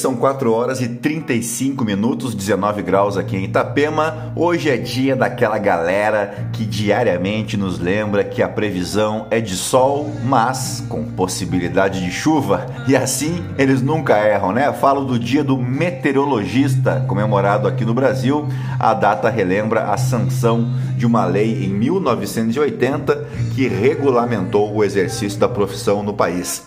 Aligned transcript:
São 0.00 0.16
4 0.16 0.50
horas 0.50 0.80
e 0.80 0.88
35 0.88 1.84
minutos, 1.84 2.34
19 2.34 2.80
graus 2.82 3.18
aqui 3.18 3.36
em 3.36 3.44
Itapema. 3.44 4.32
Hoje 4.34 4.70
é 4.70 4.78
dia 4.78 5.14
daquela 5.14 5.58
galera 5.58 6.48
que 6.54 6.64
diariamente 6.64 7.56
nos 7.56 7.78
lembra 7.78 8.24
que 8.24 8.42
a 8.42 8.48
previsão 8.48 9.26
é 9.30 9.40
de 9.40 9.54
sol, 9.54 10.10
mas 10.24 10.82
com 10.88 11.04
possibilidade 11.04 12.02
de 12.02 12.10
chuva. 12.10 12.66
E 12.88 12.96
assim 12.96 13.44
eles 13.58 13.82
nunca 13.82 14.16
erram, 14.16 14.52
né? 14.52 14.72
Falo 14.72 15.04
do 15.04 15.18
dia 15.18 15.44
do 15.44 15.58
meteorologista, 15.58 17.04
comemorado 17.06 17.68
aqui 17.68 17.84
no 17.84 17.92
Brasil. 17.92 18.48
A 18.78 18.94
data 18.94 19.28
relembra 19.28 19.92
a 19.92 19.98
sanção 19.98 20.72
de 20.96 21.04
uma 21.04 21.26
lei 21.26 21.64
em 21.64 21.68
1980 21.68 23.26
que 23.54 23.68
regulamentou 23.68 24.74
o 24.74 24.82
exercício 24.82 25.38
da 25.38 25.48
profissão 25.48 26.02
no 26.02 26.14
país. 26.14 26.62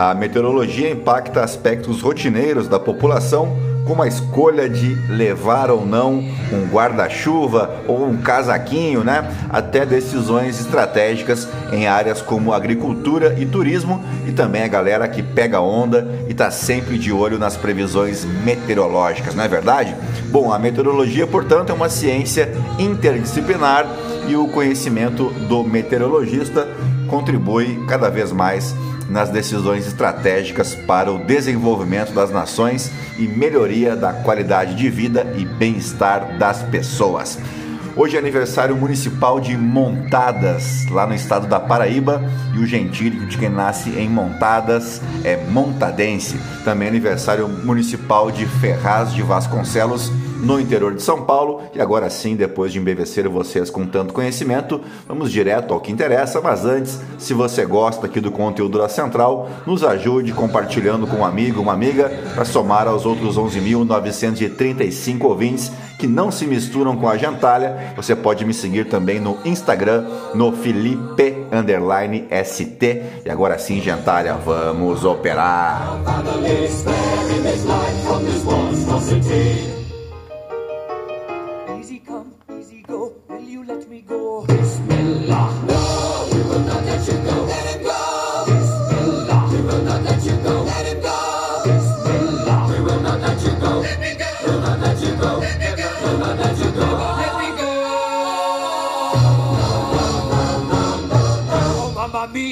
A 0.00 0.14
meteorologia 0.14 0.88
impacta 0.88 1.42
aspectos 1.42 2.02
rotineiros 2.02 2.68
da 2.68 2.78
população, 2.78 3.56
como 3.84 4.00
a 4.00 4.06
escolha 4.06 4.68
de 4.68 4.94
levar 5.10 5.72
ou 5.72 5.84
não 5.84 6.22
um 6.52 6.68
guarda-chuva 6.70 7.82
ou 7.88 8.06
um 8.06 8.16
casaquinho, 8.18 9.02
né? 9.02 9.28
Até 9.50 9.84
decisões 9.84 10.60
estratégicas 10.60 11.48
em 11.72 11.88
áreas 11.88 12.22
como 12.22 12.52
agricultura 12.52 13.34
e 13.40 13.44
turismo 13.44 14.00
e 14.24 14.30
também 14.30 14.62
a 14.62 14.68
galera 14.68 15.08
que 15.08 15.20
pega 15.20 15.60
onda 15.60 16.06
e 16.28 16.30
está 16.30 16.48
sempre 16.48 16.96
de 16.96 17.12
olho 17.12 17.36
nas 17.36 17.56
previsões 17.56 18.24
meteorológicas, 18.44 19.34
não 19.34 19.42
é 19.42 19.48
verdade? 19.48 19.96
Bom, 20.26 20.52
a 20.52 20.60
meteorologia, 20.60 21.26
portanto, 21.26 21.70
é 21.70 21.72
uma 21.72 21.88
ciência 21.88 22.52
interdisciplinar 22.78 23.84
e 24.28 24.36
o 24.36 24.46
conhecimento 24.46 25.30
do 25.48 25.64
meteorologista 25.64 26.68
contribui 27.08 27.84
cada 27.86 28.08
vez 28.08 28.30
mais 28.30 28.74
nas 29.08 29.30
decisões 29.30 29.86
estratégicas 29.86 30.74
para 30.74 31.10
o 31.10 31.18
desenvolvimento 31.18 32.12
das 32.12 32.30
nações 32.30 32.92
e 33.18 33.26
melhoria 33.26 33.96
da 33.96 34.12
qualidade 34.12 34.74
de 34.74 34.88
vida 34.90 35.34
e 35.36 35.44
bem-estar 35.44 36.38
das 36.38 36.62
pessoas. 36.62 37.38
Hoje 37.98 38.14
é 38.14 38.20
aniversário 38.20 38.76
municipal 38.76 39.40
de 39.40 39.58
Montadas, 39.58 40.86
lá 40.88 41.04
no 41.04 41.16
estado 41.16 41.48
da 41.48 41.58
Paraíba, 41.58 42.22
e 42.54 42.60
o 42.60 42.64
gentílico 42.64 43.26
de 43.26 43.36
quem 43.36 43.48
nasce 43.48 43.90
em 43.90 44.08
Montadas 44.08 45.02
é 45.24 45.36
montadense. 45.50 46.38
Também 46.64 46.86
é 46.86 46.90
aniversário 46.92 47.48
municipal 47.48 48.30
de 48.30 48.46
Ferraz 48.46 49.12
de 49.12 49.20
Vasconcelos, 49.20 50.12
no 50.40 50.60
interior 50.60 50.94
de 50.94 51.02
São 51.02 51.24
Paulo. 51.24 51.62
E 51.74 51.80
agora 51.80 52.08
sim, 52.08 52.36
depois 52.36 52.72
de 52.72 52.78
embevecer 52.78 53.28
vocês 53.28 53.68
com 53.68 53.84
tanto 53.84 54.14
conhecimento, 54.14 54.80
vamos 55.06 55.32
direto 55.32 55.74
ao 55.74 55.80
que 55.80 55.90
interessa. 55.90 56.40
Mas 56.40 56.64
antes, 56.64 57.00
se 57.18 57.34
você 57.34 57.66
gosta 57.66 58.06
aqui 58.06 58.20
do 58.20 58.30
conteúdo 58.30 58.78
da 58.78 58.88
Central, 58.88 59.50
nos 59.66 59.82
ajude 59.82 60.32
compartilhando 60.32 61.04
com 61.04 61.16
um 61.16 61.24
amigo, 61.24 61.60
uma 61.60 61.72
amiga, 61.72 62.08
para 62.32 62.44
somar 62.44 62.86
aos 62.86 63.04
outros 63.04 63.36
11.935 63.36 65.24
ouvintes 65.24 65.72
que 65.98 66.06
não 66.06 66.30
se 66.30 66.46
misturam 66.46 66.96
com 66.96 67.08
a 67.08 67.16
gentalha. 67.16 67.92
Você 67.96 68.14
pode 68.14 68.44
me 68.44 68.54
seguir 68.54 68.86
também 68.86 69.18
no 69.18 69.38
Instagram, 69.44 70.06
no 70.34 70.52
Felipe 70.52 71.34
ST. 72.44 73.02
E 73.24 73.30
agora 73.30 73.58
sim, 73.58 73.80
gentalha, 73.80 74.34
vamos 74.34 75.04
operar. 75.04 75.98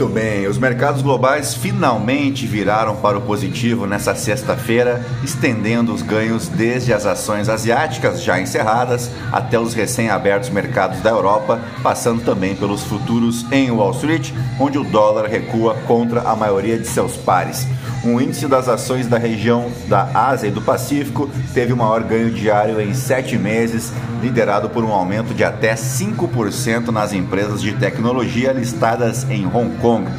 Muito 0.00 0.14
bem, 0.14 0.46
os 0.46 0.56
mercados 0.56 1.02
globais 1.02 1.52
finalmente 1.52 2.46
viraram 2.46 2.96
para 2.96 3.18
o 3.18 3.20
positivo 3.20 3.86
nessa 3.86 4.14
sexta-feira, 4.14 5.04
estendendo 5.22 5.92
os 5.92 6.00
ganhos 6.00 6.48
desde 6.48 6.90
as 6.94 7.04
ações 7.04 7.50
asiáticas 7.50 8.22
já 8.22 8.40
encerradas 8.40 9.10
até 9.30 9.60
os 9.60 9.74
recém-abertos 9.74 10.48
mercados 10.48 11.00
da 11.00 11.10
Europa, 11.10 11.60
passando 11.82 12.24
também 12.24 12.56
pelos 12.56 12.82
futuros 12.82 13.44
em 13.52 13.70
Wall 13.70 13.90
Street, 13.90 14.32
onde 14.58 14.78
o 14.78 14.84
dólar 14.84 15.26
recua 15.26 15.74
contra 15.86 16.22
a 16.22 16.34
maioria 16.34 16.78
de 16.78 16.88
seus 16.88 17.14
pares. 17.18 17.66
O 18.02 18.18
índice 18.18 18.46
das 18.46 18.66
ações 18.66 19.06
da 19.06 19.18
região 19.18 19.70
da 19.86 20.08
Ásia 20.14 20.48
e 20.48 20.50
do 20.50 20.62
Pacífico 20.62 21.28
teve 21.52 21.74
o 21.74 21.76
maior 21.76 22.02
ganho 22.02 22.30
diário 22.30 22.80
em 22.80 22.94
sete 22.94 23.36
meses, 23.36 23.92
liderado 24.22 24.70
por 24.70 24.82
um 24.82 24.90
aumento 24.90 25.34
de 25.34 25.44
até 25.44 25.74
5% 25.74 26.88
nas 26.88 27.12
empresas 27.12 27.60
de 27.60 27.72
tecnologia 27.72 28.52
listadas 28.52 29.28
em 29.28 29.44
Hong 29.46 29.76
Kong. 29.82 30.10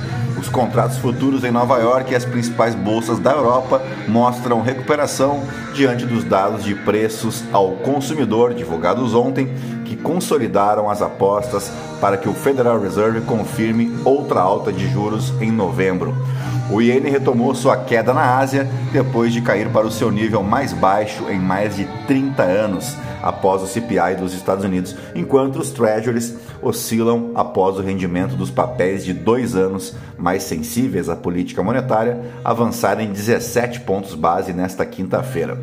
Os 0.42 0.48
contratos 0.48 0.98
futuros 0.98 1.44
em 1.44 1.52
Nova 1.52 1.80
York 1.80 2.12
e 2.12 2.16
as 2.16 2.26
principais 2.26 2.76
bolsas 2.76 3.18
da 3.18 3.32
Europa 3.32 3.82
mostram 4.08 4.62
recuperação 4.62 5.44
diante 5.74 6.06
dos 6.06 6.24
dados 6.24 6.64
de 6.64 6.76
preços 6.76 7.44
ao 7.52 7.72
consumidor 7.74 8.54
divulgados 8.54 9.14
ontem, 9.14 9.54
que 9.92 9.98
consolidaram 9.98 10.90
as 10.90 11.02
apostas 11.02 11.70
para 12.00 12.16
que 12.16 12.30
o 12.30 12.34
Federal 12.34 12.80
Reserve 12.80 13.20
confirme 13.22 13.94
outra 14.06 14.40
alta 14.40 14.72
de 14.72 14.88
juros 14.88 15.34
em 15.42 15.52
novembro. 15.52 16.16
O 16.72 16.82
iene 16.82 17.10
retomou 17.10 17.54
sua 17.54 17.76
queda 17.76 18.14
na 18.14 18.38
Ásia 18.38 18.70
depois 18.94 19.34
de 19.34 19.42
cair 19.42 19.68
para 19.68 19.86
o 19.86 19.92
seu 19.92 20.10
nível 20.10 20.42
mais 20.42 20.72
baixo 20.72 21.26
em 21.30 21.38
mais 21.38 21.76
de 21.76 21.84
30 22.08 22.42
anos 22.42 22.96
após 23.22 23.62
o 23.62 23.68
CPI 23.68 24.16
dos 24.18 24.34
Estados 24.34 24.64
Unidos, 24.64 24.96
enquanto 25.14 25.58
os 25.58 25.72
treasuries 25.72 26.38
oscilam 26.62 27.32
após 27.36 27.78
o 27.78 27.82
rendimento 27.82 28.38
dos 28.38 28.50
papéis 28.50 29.04
de 29.04 29.12
dois 29.12 29.58
anos 29.58 29.94
mais 30.18 30.44
sensíveis 30.44 31.10
à 31.10 31.18
política 31.18 31.62
monetária 31.62 32.22
avançarem 32.46 33.12
17 33.12 33.82
pontos 33.82 34.16
base 34.16 34.54
nesta 34.54 34.86
quinta-feira. 34.86 35.60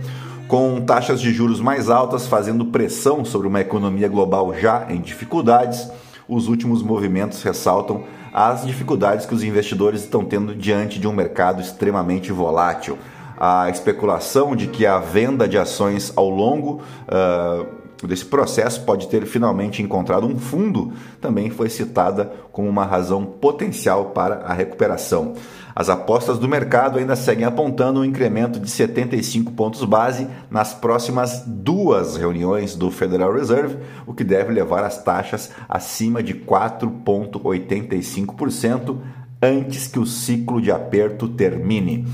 Com 0.49 0.81
taxas 0.81 1.21
de 1.21 1.31
juros 1.31 1.61
mais 1.61 1.91
altas 1.91 2.27
fazendo 2.27 2.65
pressão 2.65 3.23
sobre 3.23 3.47
uma 3.47 3.61
economia 3.61 4.09
global 4.09 4.55
já 4.55 4.87
em 4.89 4.99
dificuldades, 4.99 5.91
os 6.27 6.49
últimos 6.49 6.83
movimentos 6.83 7.43
ressaltam 7.43 8.05
as 8.33 8.65
dificuldades 8.65 9.27
que 9.27 9.35
os 9.35 9.43
investidores 9.43 10.01
estão 10.01 10.25
tendo 10.25 10.55
diante 10.55 10.99
de 10.99 11.07
um 11.07 11.13
mercado 11.13 11.61
extremamente 11.61 12.33
volátil. 12.33 12.97
A 13.39 13.69
especulação 13.69 14.57
de 14.57 14.69
que 14.69 14.87
a 14.87 14.99
venda 14.99 15.47
de 15.47 15.59
ações 15.59 16.15
ao 16.17 16.31
longo 16.31 16.81
uh, 17.09 18.07
desse 18.07 18.25
processo 18.25 18.83
pode 18.85 19.07
ter 19.09 19.27
finalmente 19.27 19.83
encontrado 19.83 20.27
um 20.27 20.39
fundo 20.39 20.95
também 21.21 21.51
foi 21.51 21.69
citada 21.69 22.33
como 22.51 22.69
uma 22.69 22.87
razão 22.87 23.23
potencial 23.25 24.07
para 24.07 24.37
a 24.47 24.55
recuperação. 24.55 25.35
As 25.79 25.89
apostas 25.89 26.39
do 26.41 26.49
mercado 26.49 26.99
ainda 26.99 27.15
seguem 27.15 27.45
apontando 27.45 28.01
um 28.01 28.05
incremento 28.05 28.59
de 28.59 28.69
75 28.69 29.53
pontos 29.53 29.85
base 29.85 30.27
nas 30.51 30.75
próximas 30.75 31.45
duas 31.47 32.17
reuniões 32.17 32.75
do 32.75 32.91
Federal 32.91 33.33
Reserve, 33.33 33.77
o 34.05 34.13
que 34.13 34.25
deve 34.25 34.53
levar 34.53 34.83
as 34.83 35.01
taxas 35.05 35.53
acima 35.69 36.21
de 36.21 36.35
4,85% 36.35 38.99
antes 39.41 39.87
que 39.87 40.01
o 40.01 40.07
ciclo 40.07 40.61
de 40.61 40.73
aperto 40.73 41.29
termine. 41.29 42.09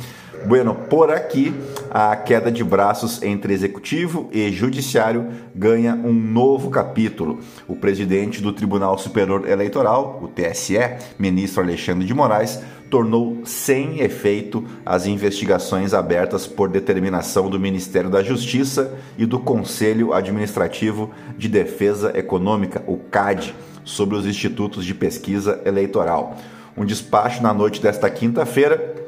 Bueno, 0.47 0.75
por 0.75 1.11
aqui, 1.11 1.55
a 1.91 2.15
queda 2.17 2.53
de 2.53 2.63
braços 2.63 3.23
entre 3.23 3.55
executivo 3.55 4.29
e 4.31 4.53
judiciário 4.53 5.29
ganha 5.55 5.95
um 5.95 6.13
novo 6.13 6.69
capítulo. 6.69 7.39
O 7.67 7.75
presidente 7.75 8.43
do 8.43 8.53
Tribunal 8.53 8.99
Superior 8.99 9.49
Eleitoral, 9.49 10.21
o 10.23 10.29
TSE, 10.29 10.79
ministro 11.19 11.63
Alexandre 11.63 12.07
de 12.07 12.13
Moraes, 12.13 12.61
tornou 12.91 13.43
sem 13.45 14.01
efeito 14.01 14.65
as 14.85 15.07
investigações 15.07 15.93
abertas 15.93 16.47
por 16.47 16.69
determinação 16.69 17.49
do 17.49 17.59
Ministério 17.59 18.11
da 18.11 18.23
Justiça 18.23 18.95
e 19.19 19.27
do 19.27 19.39
Conselho 19.39 20.13
Administrativo 20.13 21.11
de 21.37 21.49
Defesa 21.49 22.13
Econômica, 22.17 22.83
o 22.87 22.97
CAD, 22.97 23.55
sobre 23.85 24.17
os 24.17 24.27
institutos 24.27 24.85
de 24.85 24.95
pesquisa 24.95 25.61
eleitoral. 25.65 26.37
Um 26.77 26.85
despacho 26.85 27.43
na 27.43 27.53
noite 27.53 27.81
desta 27.81 28.09
quinta-feira 28.09 29.05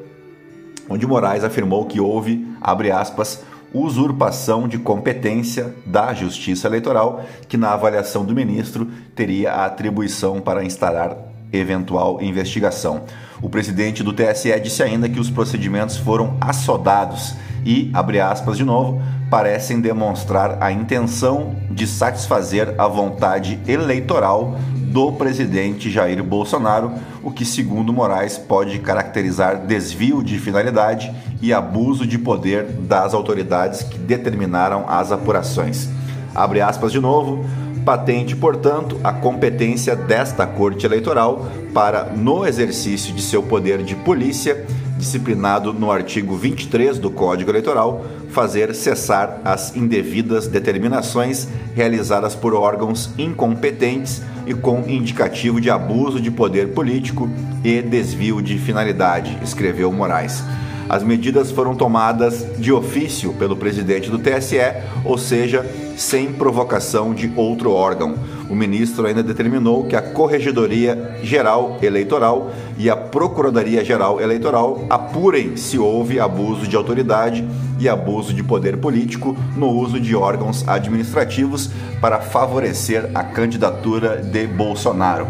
onde 0.88 1.06
Moraes 1.06 1.44
afirmou 1.44 1.86
que 1.86 2.00
houve, 2.00 2.46
abre 2.60 2.90
aspas, 2.90 3.42
usurpação 3.72 4.68
de 4.68 4.78
competência 4.78 5.74
da 5.84 6.14
Justiça 6.14 6.66
Eleitoral, 6.66 7.24
que 7.48 7.56
na 7.56 7.72
avaliação 7.72 8.24
do 8.24 8.34
ministro 8.34 8.88
teria 9.14 9.52
a 9.52 9.66
atribuição 9.66 10.40
para 10.40 10.64
instalar 10.64 11.35
eventual 11.52 12.20
investigação. 12.22 13.02
O 13.40 13.48
presidente 13.48 14.02
do 14.02 14.12
TSE 14.12 14.58
disse 14.60 14.82
ainda 14.82 15.08
que 15.08 15.20
os 15.20 15.30
procedimentos 15.30 15.96
foram 15.96 16.36
assodados 16.40 17.34
e, 17.64 17.90
abre 17.92 18.20
aspas 18.20 18.56
de 18.56 18.64
novo, 18.64 19.02
parecem 19.30 19.80
demonstrar 19.80 20.62
a 20.62 20.70
intenção 20.70 21.56
de 21.70 21.86
satisfazer 21.86 22.74
a 22.78 22.86
vontade 22.86 23.58
eleitoral 23.66 24.56
do 24.96 25.12
presidente 25.12 25.90
Jair 25.90 26.22
Bolsonaro, 26.22 26.92
o 27.22 27.30
que, 27.30 27.44
segundo 27.44 27.92
Moraes, 27.92 28.38
pode 28.38 28.78
caracterizar 28.78 29.66
desvio 29.66 30.22
de 30.22 30.38
finalidade 30.38 31.12
e 31.42 31.52
abuso 31.52 32.06
de 32.06 32.18
poder 32.18 32.64
das 32.64 33.12
autoridades 33.12 33.82
que 33.82 33.98
determinaram 33.98 34.84
as 34.88 35.12
apurações. 35.12 35.88
Abre 36.34 36.60
aspas 36.60 36.92
de 36.92 37.00
novo. 37.00 37.44
Patente, 37.86 38.34
portanto, 38.34 38.98
a 39.04 39.12
competência 39.12 39.94
desta 39.94 40.44
Corte 40.44 40.84
Eleitoral 40.84 41.46
para, 41.72 42.06
no 42.16 42.44
exercício 42.44 43.14
de 43.14 43.22
seu 43.22 43.44
poder 43.44 43.84
de 43.84 43.94
polícia, 43.94 44.66
disciplinado 44.98 45.72
no 45.72 45.88
artigo 45.92 46.34
23 46.34 46.98
do 46.98 47.12
Código 47.12 47.48
Eleitoral, 47.48 48.04
fazer 48.30 48.74
cessar 48.74 49.40
as 49.44 49.76
indevidas 49.76 50.48
determinações 50.48 51.46
realizadas 51.76 52.34
por 52.34 52.54
órgãos 52.54 53.08
incompetentes 53.16 54.20
e 54.48 54.52
com 54.52 54.80
indicativo 54.88 55.60
de 55.60 55.70
abuso 55.70 56.20
de 56.20 56.32
poder 56.32 56.72
político 56.72 57.30
e 57.62 57.80
desvio 57.82 58.42
de 58.42 58.58
finalidade, 58.58 59.38
escreveu 59.44 59.92
Moraes. 59.92 60.42
As 60.88 61.04
medidas 61.04 61.52
foram 61.52 61.76
tomadas 61.76 62.46
de 62.58 62.72
ofício 62.72 63.32
pelo 63.34 63.56
presidente 63.56 64.10
do 64.10 64.18
TSE, 64.18 64.58
ou 65.04 65.16
seja, 65.16 65.64
sem 65.96 66.32
provocação 66.32 67.14
de 67.14 67.32
outro 67.34 67.72
órgão. 67.72 68.14
O 68.48 68.54
ministro 68.54 69.06
ainda 69.06 69.22
determinou 69.22 69.84
que 69.84 69.96
a 69.96 70.02
Corregedoria 70.02 71.18
Geral 71.22 71.78
Eleitoral 71.82 72.50
e 72.78 72.88
a 72.88 72.96
Procuradoria 72.96 73.84
Geral 73.84 74.20
Eleitoral 74.20 74.84
apurem 74.88 75.56
se 75.56 75.78
houve 75.78 76.20
abuso 76.20 76.66
de 76.68 76.76
autoridade 76.76 77.46
e 77.78 77.88
abuso 77.88 78.32
de 78.32 78.44
poder 78.44 78.76
político 78.76 79.36
no 79.56 79.70
uso 79.70 79.98
de 79.98 80.14
órgãos 80.14 80.66
administrativos 80.68 81.70
para 82.00 82.20
favorecer 82.20 83.10
a 83.14 83.24
candidatura 83.24 84.22
de 84.22 84.46
Bolsonaro. 84.46 85.26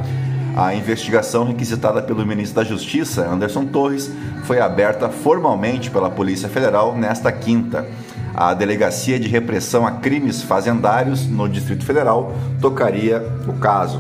A 0.57 0.75
investigação 0.75 1.45
requisitada 1.45 2.01
pelo 2.01 2.25
ministro 2.25 2.57
da 2.57 2.65
Justiça, 2.65 3.29
Anderson 3.29 3.67
Torres, 3.67 4.11
foi 4.45 4.59
aberta 4.59 5.11
formalmente 5.11 5.91
pela 5.91 6.09
Polícia 6.09 6.49
Federal 6.49 6.97
nesta 6.97 7.31
quinta. 7.31 7.87
A 8.37 8.53
Delegacia 8.53 9.19
de 9.19 9.29
Repressão 9.29 9.87
a 9.87 9.93
Crimes 9.93 10.43
Fazendários 10.43 11.27
no 11.27 11.49
Distrito 11.49 11.87
Federal 11.87 12.35
tocaria 12.61 13.27
o 13.49 13.55
caso. 13.55 13.99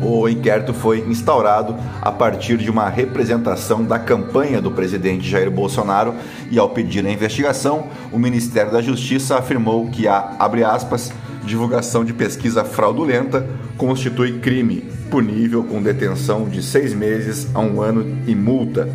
O 0.00 0.28
inquérito 0.28 0.72
foi 0.72 1.00
instaurado 1.00 1.74
a 2.00 2.12
partir 2.12 2.56
de 2.56 2.70
uma 2.70 2.88
representação 2.88 3.82
da 3.82 3.98
campanha 3.98 4.62
do 4.62 4.70
presidente 4.70 5.28
Jair 5.28 5.50
Bolsonaro 5.50 6.14
e, 6.52 6.58
ao 6.58 6.68
pedir 6.68 7.04
a 7.04 7.10
investigação, 7.10 7.88
o 8.12 8.18
Ministério 8.18 8.70
da 8.70 8.80
Justiça 8.80 9.36
afirmou 9.36 9.88
que 9.88 10.06
a, 10.06 10.36
abre 10.38 10.62
aspas, 10.62 11.12
divulgação 11.44 12.04
de 12.04 12.12
pesquisa 12.12 12.64
fraudulenta 12.64 13.44
constitui 13.76 14.38
crime, 14.38 14.84
punível 15.10 15.64
com 15.64 15.82
detenção 15.82 16.48
de 16.48 16.62
seis 16.62 16.94
meses 16.94 17.48
a 17.52 17.58
um 17.58 17.80
ano 17.80 18.18
e 18.24 18.36
multa. 18.36 18.88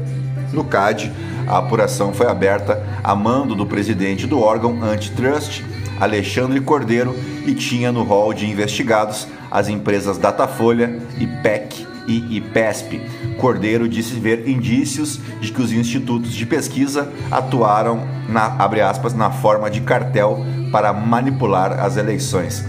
No 0.53 0.63
CAD, 0.65 1.12
a 1.51 1.58
apuração 1.58 2.13
foi 2.13 2.27
aberta 2.27 2.81
a 3.03 3.13
mando 3.13 3.53
do 3.53 3.65
presidente 3.65 4.25
do 4.25 4.39
órgão 4.39 4.81
antitrust, 4.81 5.62
Alexandre 6.00 6.62
Cordeiro, 6.62 7.13
e 7.46 7.53
tinha 7.53 7.91
no 7.91 8.03
rol 8.03 8.34
de 8.34 8.50
investigados 8.50 9.27
as 9.51 9.67
empresas 9.67 10.17
Datafolha, 10.17 10.98
IPEC 11.20 11.86
e 12.08 12.38
IPESP. 12.38 13.01
Cordeiro 13.38 13.89
disse 13.89 14.15
ver 14.15 14.48
indícios 14.48 15.20
de 15.41 15.51
que 15.51 15.62
os 15.62 15.74
institutos 15.74 16.31
de 16.31 16.46
pesquisa 16.46 17.12
atuaram 17.29 18.08
na, 18.29 18.55
aspas, 18.89 19.13
na 19.13 19.29
forma 19.29 19.70
de 19.70 19.81
cartel 19.81 20.46
para 20.72 20.93
manipular 20.93 21.81
as 21.81 21.98
eleições. 21.98 22.63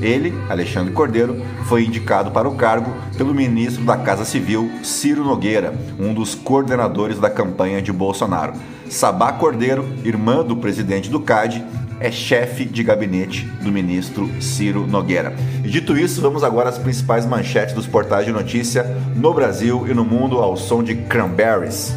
Ele, 0.00 0.34
Alexandre 0.48 0.92
Cordeiro, 0.92 1.40
foi 1.64 1.84
indicado 1.84 2.30
para 2.30 2.48
o 2.48 2.56
cargo 2.56 2.92
pelo 3.16 3.34
ministro 3.34 3.84
da 3.84 3.96
Casa 3.96 4.24
Civil, 4.24 4.70
Ciro 4.82 5.24
Nogueira, 5.24 5.74
um 5.98 6.12
dos 6.12 6.34
coordenadores 6.34 7.18
da 7.18 7.30
campanha 7.30 7.80
de 7.80 7.92
Bolsonaro. 7.92 8.54
Sabá 8.90 9.32
Cordeiro, 9.32 9.86
irmã 10.04 10.44
do 10.44 10.56
presidente 10.56 11.08
do 11.08 11.20
CAD, 11.20 11.64
é 12.00 12.10
chefe 12.10 12.64
de 12.64 12.82
gabinete 12.82 13.46
do 13.62 13.72
ministro 13.72 14.30
Ciro 14.40 14.86
Nogueira. 14.86 15.34
E 15.64 15.68
dito 15.68 15.96
isso, 15.96 16.20
vamos 16.20 16.44
agora 16.44 16.68
às 16.68 16.78
principais 16.78 17.24
manchetes 17.24 17.74
dos 17.74 17.86
portais 17.86 18.26
de 18.26 18.32
notícia 18.32 18.84
no 19.14 19.32
Brasil 19.32 19.86
e 19.88 19.94
no 19.94 20.04
mundo 20.04 20.38
ao 20.38 20.56
som 20.56 20.82
de 20.82 20.94
Cranberries. 20.94 21.94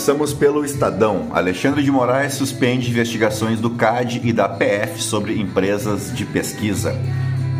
Começamos 0.00 0.32
pelo 0.32 0.64
Estadão. 0.64 1.28
Alexandre 1.30 1.82
de 1.82 1.90
Moraes 1.90 2.32
suspende 2.32 2.88
investigações 2.88 3.60
do 3.60 3.68
CAD 3.68 4.22
e 4.24 4.32
da 4.32 4.48
PF 4.48 5.02
sobre 5.02 5.38
empresas 5.38 6.10
de 6.16 6.24
pesquisa. 6.24 6.96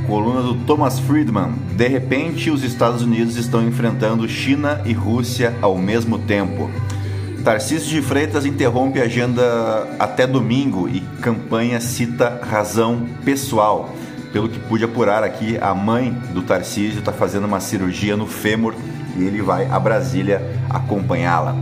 coluna 0.07 0.41
do 0.41 0.55
Thomas 0.65 0.99
Friedman. 0.99 1.53
De 1.77 1.87
repente, 1.87 2.51
os 2.51 2.65
Estados 2.65 3.03
Unidos 3.03 3.37
estão 3.37 3.63
enfrentando 3.63 4.27
China 4.27 4.81
e 4.87 4.95
Rússia 4.95 5.55
ao 5.61 5.77
mesmo 5.77 6.19
tempo. 6.19 6.71
Tarcísio 7.45 7.91
de 7.91 8.01
Freitas 8.01 8.47
interrompe 8.47 8.99
a 9.03 9.05
agenda 9.05 9.87
até 9.99 10.27
domingo 10.27 10.89
e 10.89 11.01
campanha 11.21 11.79
cita 11.79 12.41
razão 12.43 13.07
pessoal. 13.23 13.95
Pelo 14.33 14.49
que 14.49 14.59
pude 14.61 14.83
apurar 14.83 15.23
aqui, 15.23 15.59
a 15.61 15.75
mãe 15.75 16.11
do 16.33 16.41
Tarcísio 16.41 17.01
está 17.01 17.13
fazendo 17.13 17.45
uma 17.45 17.61
cirurgia 17.61 18.17
no 18.17 18.27
fêmur 18.27 18.75
e 19.15 19.25
ele 19.25 19.43
vai 19.43 19.67
a 19.67 19.79
Brasília 19.79 20.41
acompanhá-la. 20.71 21.55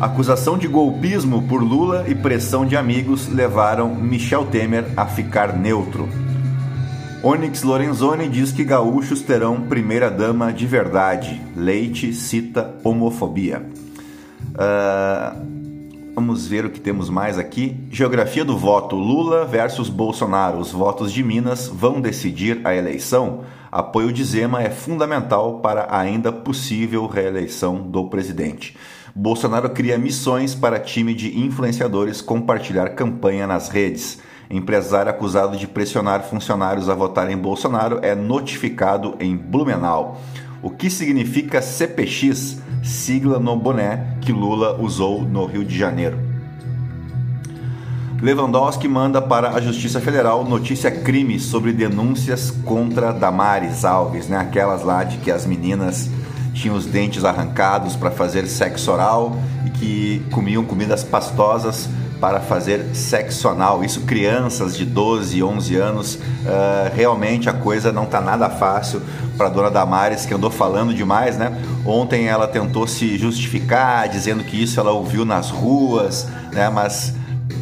Acusação 0.00 0.58
de 0.58 0.66
golpismo 0.66 1.42
por 1.42 1.62
Lula 1.62 2.04
e 2.08 2.16
pressão 2.16 2.66
de 2.66 2.76
amigos 2.76 3.28
levaram 3.28 3.94
Michel 3.94 4.44
Temer 4.46 4.84
a 4.96 5.06
ficar 5.06 5.56
neutro. 5.56 6.08
Onyx 7.22 7.62
Lorenzoni 7.62 8.28
diz 8.28 8.50
que 8.50 8.64
gaúchos 8.64 9.22
terão 9.22 9.62
primeira-dama 9.62 10.52
de 10.52 10.66
verdade. 10.66 11.40
Leite 11.56 12.12
cita 12.12 12.74
homofobia. 12.82 13.64
Uh, 14.50 16.12
vamos 16.12 16.46
ver 16.46 16.66
o 16.66 16.70
que 16.70 16.80
temos 16.80 17.08
mais 17.08 17.38
aqui. 17.38 17.76
Geografia 17.88 18.44
do 18.44 18.58
voto: 18.58 18.96
Lula 18.96 19.46
versus 19.46 19.88
Bolsonaro. 19.88 20.58
Os 20.58 20.72
votos 20.72 21.12
de 21.12 21.22
Minas 21.22 21.68
vão 21.68 22.00
decidir 22.00 22.60
a 22.64 22.74
eleição. 22.74 23.44
Apoio 23.70 24.12
de 24.12 24.24
Zema 24.24 24.60
é 24.60 24.70
fundamental 24.70 25.60
para 25.60 25.82
a 25.82 26.00
ainda 26.00 26.32
possível 26.32 27.06
reeleição 27.06 27.76
do 27.76 28.04
presidente. 28.08 28.76
Bolsonaro 29.16 29.70
cria 29.70 29.96
missões 29.96 30.56
para 30.56 30.80
time 30.80 31.14
de 31.14 31.38
influenciadores 31.38 32.20
compartilhar 32.20 32.96
campanha 32.96 33.46
nas 33.46 33.68
redes. 33.68 34.18
Empresário 34.50 35.08
acusado 35.08 35.56
de 35.56 35.68
pressionar 35.68 36.24
funcionários 36.24 36.88
a 36.88 36.94
votar 36.96 37.30
em 37.30 37.36
Bolsonaro 37.36 38.00
é 38.02 38.12
notificado 38.16 39.14
em 39.20 39.36
Blumenau. 39.36 40.20
O 40.60 40.68
que 40.68 40.90
significa 40.90 41.62
CPX, 41.62 42.58
sigla 42.82 43.38
no 43.38 43.54
boné 43.54 44.18
que 44.20 44.32
Lula 44.32 44.80
usou 44.80 45.22
no 45.22 45.46
Rio 45.46 45.64
de 45.64 45.78
Janeiro? 45.78 46.18
Lewandowski 48.20 48.88
manda 48.88 49.22
para 49.22 49.50
a 49.50 49.60
Justiça 49.60 50.00
Federal 50.00 50.44
notícia 50.44 50.90
crime 50.90 51.38
sobre 51.38 51.72
denúncias 51.72 52.50
contra 52.50 53.12
Damares 53.12 53.84
Alves, 53.84 54.28
né? 54.28 54.38
Aquelas 54.38 54.82
lá 54.82 55.04
de 55.04 55.18
que 55.18 55.30
as 55.30 55.46
meninas 55.46 56.10
tinham 56.54 56.76
os 56.76 56.86
dentes 56.86 57.24
arrancados 57.24 57.96
para 57.96 58.10
fazer 58.10 58.46
sexo 58.46 58.90
oral 58.90 59.36
e 59.66 59.70
que 59.70 60.22
comiam 60.30 60.64
comidas 60.64 61.02
pastosas 61.02 61.88
para 62.20 62.40
fazer 62.40 62.94
sexo 62.94 63.48
anal. 63.48 63.84
Isso 63.84 64.02
crianças 64.02 64.76
de 64.76 64.86
12, 64.86 65.42
11 65.42 65.76
anos. 65.76 66.14
Uh, 66.14 66.94
realmente 66.94 67.50
a 67.50 67.52
coisa 67.52 67.92
não 67.92 68.04
está 68.04 68.20
nada 68.20 68.48
fácil 68.48 69.02
para 69.36 69.48
dona 69.48 69.70
Damares, 69.70 70.24
que 70.24 70.32
andou 70.32 70.50
falando 70.50 70.94
demais, 70.94 71.36
né? 71.36 71.52
Ontem 71.84 72.28
ela 72.28 72.46
tentou 72.46 72.86
se 72.86 73.18
justificar, 73.18 74.08
dizendo 74.08 74.44
que 74.44 74.62
isso 74.62 74.78
ela 74.78 74.92
ouviu 74.92 75.24
nas 75.24 75.50
ruas, 75.50 76.26
né? 76.52 76.70
Mas 76.70 77.12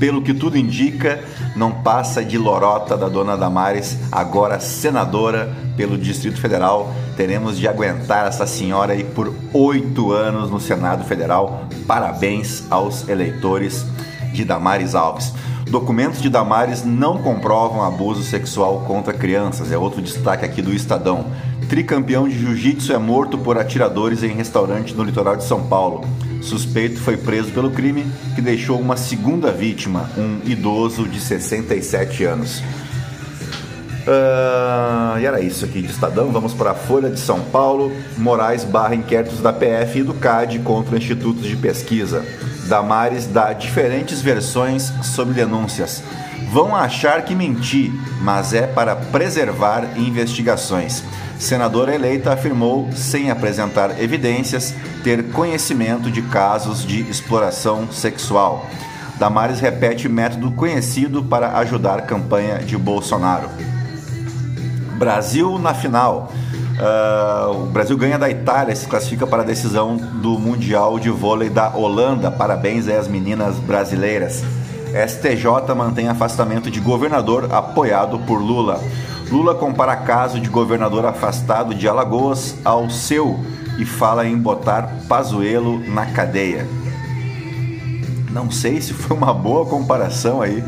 pelo 0.03 0.21
que 0.21 0.35
tudo 0.35 0.59
indica, 0.59 1.23
não 1.55 1.71
passa 1.71 2.25
de 2.25 2.37
lorota 2.37 2.97
da 2.97 3.09
dona 3.09 3.37
Damares, 3.37 3.97
agora 4.11 4.59
senadora 4.59 5.55
pelo 5.77 5.97
Distrito 5.97 6.41
Federal. 6.41 6.93
Teremos 7.17 7.57
de 7.57 7.69
aguentar 7.69 8.27
essa 8.27 8.45
senhora 8.45 8.95
aí 8.95 9.05
por 9.05 9.33
oito 9.53 10.11
anos 10.11 10.51
no 10.51 10.59
Senado 10.59 11.05
Federal. 11.05 11.69
Parabéns 11.87 12.65
aos 12.69 13.09
eleitores 13.09 13.87
de 14.33 14.45
Damares 14.45 14.97
Alves. 14.97 15.33
Documentos 15.71 16.21
de 16.21 16.29
Damares 16.29 16.85
não 16.85 17.19
comprovam 17.19 17.85
abuso 17.85 18.25
sexual 18.25 18.81
contra 18.89 19.15
crianças, 19.15 19.71
é 19.71 19.79
outro 19.79 20.03
destaque 20.03 20.45
aqui 20.45 20.61
do 20.61 20.75
Estadão. 20.75 21.27
Tricampeão 21.73 22.29
de 22.29 22.39
jiu-jitsu 22.39 22.93
é 22.93 22.99
morto 22.99 23.39
por 23.39 23.57
atiradores 23.57 24.23
em 24.23 24.29
restaurante 24.29 24.93
no 24.93 25.03
litoral 25.03 25.37
de 25.37 25.45
São 25.45 25.69
Paulo. 25.69 26.05
Suspeito 26.43 27.01
foi 27.01 27.17
preso 27.17 27.51
pelo 27.51 27.71
crime 27.71 28.05
que 28.35 28.43
deixou 28.43 28.79
uma 28.79 28.95
segunda 28.95 29.51
vítima, 29.51 30.11
um 30.19 30.43
idoso 30.45 31.09
de 31.09 31.19
67 31.19 32.25
anos. 32.25 32.59
Uh, 34.07 35.19
e 35.19 35.25
era 35.25 35.41
isso 35.41 35.65
aqui 35.65 35.81
de 35.81 35.91
Estadão. 35.91 36.31
Vamos 36.31 36.53
para 36.53 36.73
a 36.73 36.75
Folha 36.75 37.09
de 37.09 37.19
São 37.19 37.41
Paulo. 37.41 37.91
Moraes 38.19 38.65
barra 38.65 38.95
inquéritos 38.95 39.41
da 39.41 39.51
PF 39.51 40.01
e 40.01 40.03
do 40.03 40.13
CAD 40.13 40.59
contra 40.59 40.99
institutos 40.99 41.45
de 41.45 41.57
pesquisa. 41.57 42.23
Damares 42.69 43.27
dá 43.27 43.53
diferentes 43.53 44.21
versões 44.21 44.93
sobre 45.03 45.35
denúncias. 45.35 46.03
Vão 46.51 46.77
achar 46.77 47.23
que 47.25 47.35
menti, 47.35 47.91
mas 48.21 48.53
é 48.53 48.67
para 48.67 48.95
preservar 48.95 49.97
investigações. 49.97 51.03
Senadora 51.39 51.95
eleita 51.95 52.33
afirmou, 52.33 52.89
sem 52.95 53.31
apresentar 53.31 54.01
evidências, 54.01 54.75
ter 55.03 55.31
conhecimento 55.31 56.11
de 56.11 56.23
casos 56.23 56.87
de 56.87 57.01
exploração 57.11 57.91
sexual. 57.91 58.67
Damares 59.19 59.61
repete 59.61 60.09
método 60.09 60.51
conhecido 60.53 61.23
para 61.23 61.59
ajudar 61.59 62.03
campanha 62.03 62.59
de 62.59 62.77
Bolsonaro. 62.77 63.49
Brasil 64.99 65.59
na 65.59 65.75
final. 65.75 66.33
Uh, 66.83 67.63
o 67.63 67.67
Brasil 67.67 67.97
ganha 67.97 68.19
da 68.19 68.29
Itália, 68.29 68.75
se 68.75 68.89
classifica 68.89 69.25
para 69.25 69.43
a 69.43 69.47
decisão 69.47 69.97
do 69.97 70.37
Mundial 70.37 70.99
de 70.99 71.11
Vôlei 71.11 71.49
da 71.49 71.69
Holanda. 71.69 72.29
Parabéns 72.29 72.89
às 72.89 73.07
meninas 73.07 73.57
brasileiras. 73.57 74.43
STJ 75.07 75.73
mantém 75.77 76.09
afastamento 76.09 76.73
de 76.73 76.81
governador 76.81 77.49
apoiado 77.53 78.19
por 78.27 78.41
Lula. 78.41 78.81
Lula 79.31 79.55
compara 79.55 79.95
caso 79.95 80.41
de 80.41 80.49
governador 80.49 81.07
afastado 81.07 81.73
de 81.73 81.87
Alagoas 81.87 82.57
ao 82.65 82.91
seu 82.91 83.39
e 83.79 83.85
fala 83.85 84.27
em 84.27 84.37
botar 84.37 84.93
Pazuello 85.09 85.79
na 85.89 86.07
cadeia. 86.07 86.67
Não 88.33 88.51
sei 88.51 88.81
se 88.81 88.93
foi 88.93 89.17
uma 89.17 89.33
boa 89.33 89.65
comparação 89.67 90.43
aí 90.43 90.65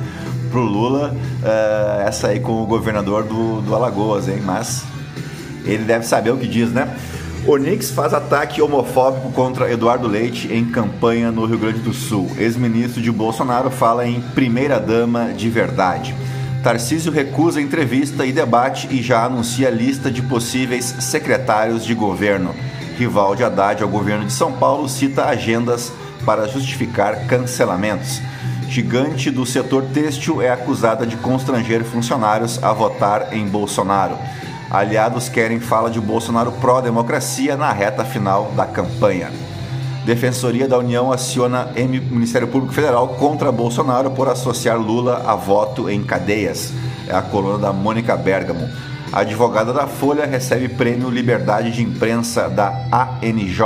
pro 0.52 0.61
Lula, 0.61 1.12
uh, 1.12 2.06
essa 2.06 2.28
aí 2.28 2.38
com 2.38 2.62
o 2.62 2.66
governador 2.66 3.25
do, 3.25 3.61
do 3.62 3.75
Alagoas, 3.75 4.28
hein? 4.28 4.40
Mas 4.44 4.93
ele 5.64 5.85
deve 5.85 6.06
saber 6.06 6.30
o 6.30 6.37
que 6.37 6.47
diz, 6.47 6.71
né? 6.71 6.94
Onix 7.47 7.90
faz 7.90 8.14
ataque 8.14 8.62
homofóbico 8.62 9.30
contra 9.33 9.71
Eduardo 9.71 10.09
Leite 10.09 10.52
em 10.52 10.64
campanha 10.64 11.30
no 11.30 11.44
Rio 11.44 11.59
Grande 11.59 11.80
do 11.80 11.92
Sul. 11.92 12.30
Ex-ministro 12.38 13.02
de 13.02 13.12
Bolsonaro 13.12 13.71
fala 13.71 14.06
em 14.06 14.21
primeira-dama 14.21 15.33
de 15.35 15.50
verdade. 15.50 16.14
Tarcísio 16.62 17.12
recusa 17.12 17.61
entrevista 17.61 18.25
e 18.25 18.33
debate 18.33 18.88
e 18.90 19.02
já 19.02 19.25
anuncia 19.25 19.68
lista 19.68 20.11
de 20.11 20.23
possíveis 20.23 20.85
secretários 21.00 21.85
de 21.85 21.94
governo. 21.94 22.54
Rival 22.97 23.37
de 23.37 23.44
Haddad 23.44 23.83
ao 23.83 23.88
governo 23.88 24.25
de 24.25 24.33
São 24.33 24.52
Paulo 24.52 24.88
cita 24.88 25.26
agendas 25.26 25.92
para 26.25 26.49
justificar 26.49 27.26
cancelamentos 27.26 28.23
gigante 28.68 29.30
do 29.30 29.47
setor 29.47 29.85
têxtil 29.94 30.42
é 30.42 30.50
acusada 30.50 31.06
de 31.06 31.16
constranger 31.16 31.85
funcionários 31.85 32.62
a 32.62 32.73
votar 32.73 33.33
em 33.33 33.47
Bolsonaro. 33.47 34.18
Aliados 34.75 35.28
querem 35.28 35.61
fala 35.61 35.88
de 35.88 36.00
Bolsonaro 36.00 36.50
pró-democracia 36.50 37.57
na 37.57 37.71
reta 37.71 38.04
final 38.04 38.50
da 38.57 38.66
campanha. 38.66 39.31
Defensoria 40.04 40.66
da 40.66 40.76
União 40.76 41.12
aciona 41.12 41.69
M 41.76 42.00
Ministério 42.00 42.49
Público 42.49 42.75
Federal 42.75 43.07
contra 43.11 43.52
Bolsonaro 43.52 44.11
por 44.11 44.28
associar 44.28 44.76
Lula 44.76 45.23
a 45.28 45.37
voto 45.37 45.88
em 45.88 46.02
cadeias. 46.02 46.73
É 47.07 47.14
a 47.14 47.23
coluna 47.23 47.57
da 47.57 47.73
Mônica 47.73 48.16
Bergamo. 48.16 48.69
A 49.12 49.21
advogada 49.21 49.73
da 49.73 49.87
Folha 49.87 50.26
recebe 50.26 50.69
prêmio 50.69 51.09
Liberdade 51.09 51.71
de 51.71 51.81
Imprensa 51.81 52.49
da 52.49 52.71
ANJ. 52.90 53.61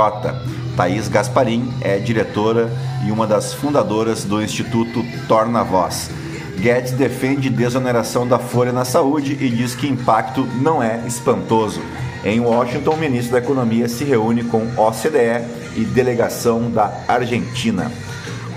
Thaís 0.77 1.07
Gasparim 1.07 1.73
é 1.81 1.97
diretora 1.97 2.71
e 3.03 3.11
uma 3.11 3.25
das 3.25 3.51
fundadoras 3.51 4.25
do 4.25 4.43
Instituto 4.43 5.03
Torna 5.27 5.63
Voz. 5.63 6.18
Guedes 6.59 6.91
defende 6.91 7.49
desoneração 7.49 8.27
da 8.27 8.37
folha 8.37 8.73
na 8.73 8.83
saúde 8.83 9.37
e 9.39 9.49
diz 9.49 9.75
que 9.75 9.87
impacto 9.87 10.45
não 10.61 10.83
é 10.83 11.01
espantoso. 11.07 11.81
Em 12.23 12.41
Washington, 12.41 12.91
o 12.91 12.97
ministro 12.97 13.31
da 13.31 13.37
Economia 13.37 13.87
se 13.87 14.03
reúne 14.03 14.43
com 14.43 14.67
OCDE 14.75 15.45
e 15.77 15.85
delegação 15.85 16.69
da 16.69 16.91
Argentina. 17.07 17.89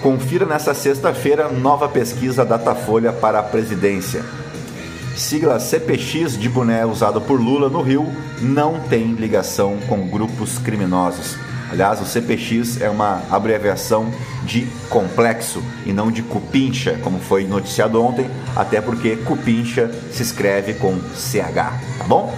Confira 0.02 0.44
nesta 0.44 0.74
sexta-feira 0.74 1.48
nova 1.48 1.88
pesquisa 1.88 2.44
Datafolha 2.44 3.12
para 3.12 3.38
a 3.38 3.42
presidência. 3.42 4.24
Sigla 5.14 5.60
CPX 5.60 6.36
de 6.36 6.48
boné 6.48 6.84
usado 6.84 7.20
por 7.20 7.40
Lula 7.40 7.68
no 7.68 7.82
Rio 7.82 8.12
não 8.40 8.80
tem 8.80 9.12
ligação 9.12 9.78
com 9.88 10.08
grupos 10.08 10.58
criminosos. 10.58 11.36
Aliás, 11.72 12.02
o 12.02 12.04
CPX 12.04 12.82
é 12.82 12.90
uma 12.90 13.22
abreviação 13.30 14.12
de 14.44 14.66
complexo 14.90 15.62
e 15.86 15.92
não 15.92 16.12
de 16.12 16.22
cupincha, 16.22 16.98
como 17.02 17.18
foi 17.18 17.44
noticiado 17.44 18.02
ontem, 18.02 18.30
até 18.54 18.78
porque 18.78 19.16
cupincha 19.16 19.90
se 20.12 20.22
escreve 20.22 20.74
com 20.74 21.00
CH, 21.14 21.72
tá 21.96 22.04
bom? 22.06 22.36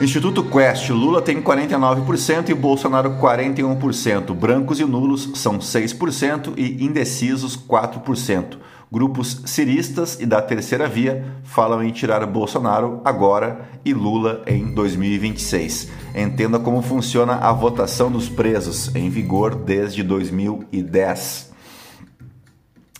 Instituto 0.00 0.42
Quest, 0.42 0.90
Lula 0.90 1.22
tem 1.22 1.40
49% 1.40 2.48
e 2.48 2.54
Bolsonaro 2.54 3.18
41%. 3.20 4.34
Brancos 4.34 4.80
e 4.80 4.84
nulos 4.84 5.30
são 5.34 5.58
6% 5.58 6.54
e 6.56 6.84
indecisos 6.84 7.56
4%. 7.56 8.56
Grupos 8.92 9.42
ciristas 9.44 10.18
e 10.18 10.26
da 10.26 10.42
terceira 10.42 10.88
via 10.88 11.24
falam 11.44 11.80
em 11.80 11.92
tirar 11.92 12.26
Bolsonaro 12.26 13.00
agora 13.04 13.68
e 13.84 13.94
Lula 13.94 14.42
em 14.48 14.74
2026. 14.74 15.88
Entenda 16.12 16.58
como 16.58 16.82
funciona 16.82 17.34
a 17.34 17.52
votação 17.52 18.10
dos 18.10 18.28
presos, 18.28 18.92
em 18.96 19.08
vigor 19.08 19.54
desde 19.54 20.02
2010. 20.02 21.52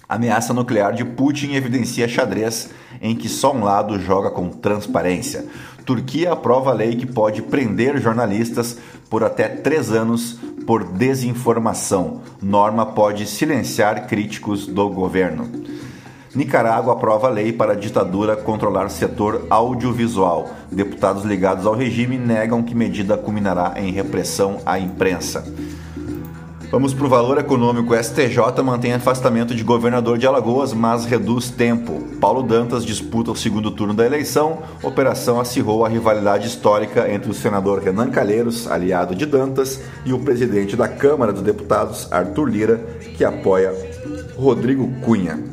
Ameaça 0.08 0.54
nuclear 0.54 0.92
de 0.92 1.04
Putin 1.04 1.54
evidencia 1.54 2.06
xadrez 2.06 2.70
em 3.02 3.16
que 3.16 3.28
só 3.28 3.52
um 3.52 3.64
lado 3.64 3.98
joga 3.98 4.30
com 4.30 4.48
transparência. 4.48 5.46
Turquia 5.84 6.32
aprova 6.32 6.70
a 6.70 6.74
lei 6.74 6.94
que 6.94 7.06
pode 7.06 7.42
prender 7.42 8.00
jornalistas 8.00 8.78
por 9.08 9.24
até 9.24 9.48
três 9.48 9.90
anos 9.90 10.38
por 10.64 10.84
desinformação. 10.84 12.20
Norma 12.40 12.86
pode 12.86 13.26
silenciar 13.26 14.06
críticos 14.06 14.68
do 14.68 14.88
governo. 14.88 15.48
Nicarágua 16.34 16.92
aprova 16.92 17.28
lei 17.28 17.52
para 17.52 17.72
a 17.72 17.76
ditadura 17.76 18.36
controlar 18.36 18.88
setor 18.88 19.46
audiovisual. 19.50 20.48
Deputados 20.70 21.24
ligados 21.24 21.66
ao 21.66 21.74
regime 21.74 22.16
negam 22.16 22.62
que 22.62 22.74
medida 22.74 23.16
culminará 23.16 23.74
em 23.76 23.90
repressão 23.90 24.58
à 24.64 24.78
imprensa. 24.78 25.44
Vamos 26.70 26.94
para 26.94 27.04
o 27.04 27.08
valor 27.08 27.36
econômico. 27.36 27.96
STJ 27.96 28.62
mantém 28.62 28.92
afastamento 28.92 29.56
de 29.56 29.64
governador 29.64 30.16
de 30.18 30.26
Alagoas, 30.28 30.72
mas 30.72 31.04
reduz 31.04 31.50
tempo. 31.50 32.00
Paulo 32.20 32.44
Dantas 32.44 32.84
disputa 32.84 33.32
o 33.32 33.36
segundo 33.36 33.72
turno 33.72 33.92
da 33.92 34.06
eleição. 34.06 34.62
Operação 34.84 35.40
acirrou 35.40 35.84
a 35.84 35.88
rivalidade 35.88 36.46
histórica 36.46 37.12
entre 37.12 37.28
o 37.28 37.34
senador 37.34 37.80
Renan 37.80 38.08
Calheiros, 38.08 38.70
aliado 38.70 39.16
de 39.16 39.26
Dantas, 39.26 39.80
e 40.06 40.12
o 40.12 40.20
presidente 40.20 40.76
da 40.76 40.86
Câmara 40.86 41.32
dos 41.32 41.42
Deputados, 41.42 42.06
Arthur 42.12 42.44
Lira, 42.44 42.76
que 43.16 43.24
apoia 43.24 43.74
Rodrigo 44.36 44.88
Cunha. 45.00 45.49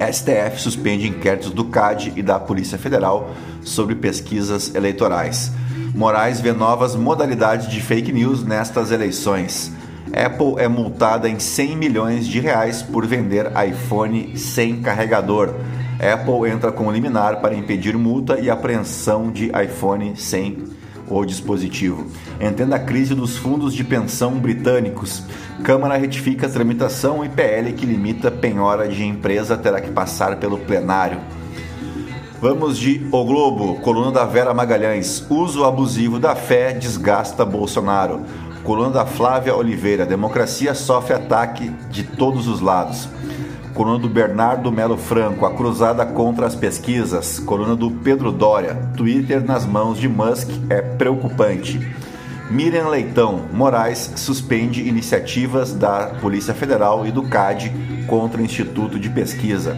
STF 0.00 0.60
suspende 0.60 1.06
inquéritos 1.06 1.50
do 1.50 1.64
CAD 1.64 2.14
e 2.16 2.22
da 2.22 2.40
Polícia 2.40 2.78
Federal 2.78 3.30
sobre 3.62 3.94
pesquisas 3.94 4.74
eleitorais. 4.74 5.52
Moraes 5.94 6.40
vê 6.40 6.52
novas 6.52 6.96
modalidades 6.96 7.68
de 7.68 7.80
fake 7.80 8.12
news 8.12 8.42
nestas 8.42 8.90
eleições. 8.90 9.72
Apple 10.12 10.54
é 10.58 10.66
multada 10.66 11.28
em 11.28 11.38
100 11.38 11.76
milhões 11.76 12.26
de 12.26 12.40
reais 12.40 12.82
por 12.82 13.06
vender 13.06 13.52
iPhone 13.68 14.36
sem 14.36 14.80
carregador. 14.80 15.54
Apple 16.00 16.50
entra 16.50 16.72
com 16.72 16.90
liminar 16.90 17.40
para 17.40 17.54
impedir 17.54 17.96
multa 17.96 18.40
e 18.40 18.48
apreensão 18.48 19.30
de 19.30 19.46
iPhone 19.46 20.16
sem 20.16 20.64
o 21.10 21.24
dispositivo. 21.24 22.06
Entenda 22.40 22.76
a 22.76 22.78
crise 22.78 23.14
dos 23.14 23.36
fundos 23.36 23.74
de 23.74 23.82
pensão 23.82 24.38
britânicos. 24.38 25.24
Câmara 25.64 25.96
retifica 25.96 26.46
a 26.46 26.50
tramitação 26.50 27.24
e 27.24 27.28
PL 27.28 27.72
que 27.72 27.84
limita 27.84 28.30
penhora 28.30 28.88
de 28.88 29.04
empresa 29.04 29.56
terá 29.56 29.80
que 29.80 29.90
passar 29.90 30.36
pelo 30.36 30.58
plenário. 30.58 31.20
Vamos 32.40 32.78
de 32.78 33.06
O 33.12 33.22
Globo, 33.24 33.80
coluna 33.80 34.10
da 34.10 34.24
Vera 34.24 34.54
Magalhães. 34.54 35.26
Uso 35.28 35.64
abusivo 35.64 36.18
da 36.18 36.34
fé 36.34 36.72
desgasta 36.72 37.44
Bolsonaro. 37.44 38.22
Coluna 38.64 38.90
da 38.90 39.04
Flávia 39.04 39.54
Oliveira. 39.54 40.06
Democracia 40.06 40.74
sofre 40.74 41.14
ataque 41.14 41.68
de 41.90 42.02
todos 42.02 42.48
os 42.48 42.62
lados. 42.62 43.08
Coluna 43.74 43.98
do 43.98 44.08
Bernardo 44.08 44.70
Melo 44.70 44.96
Franco. 44.96 45.46
A 45.46 45.54
cruzada 45.54 46.04
contra 46.04 46.46
as 46.46 46.54
pesquisas. 46.54 47.38
Coluna 47.38 47.76
do 47.76 47.90
Pedro 47.90 48.32
Dória. 48.32 48.76
Twitter 48.96 49.44
nas 49.44 49.64
mãos 49.64 49.98
de 49.98 50.08
Musk 50.08 50.48
é 50.68 50.80
preocupante. 50.80 51.80
Miriam 52.50 52.88
Leitão. 52.88 53.44
Moraes 53.52 54.12
suspende 54.16 54.88
iniciativas 54.88 55.72
da 55.72 56.06
Polícia 56.20 56.52
Federal 56.52 57.06
e 57.06 57.12
do 57.12 57.22
CAD 57.22 57.72
contra 58.06 58.40
o 58.40 58.44
Instituto 58.44 58.98
de 58.98 59.08
Pesquisa. 59.08 59.76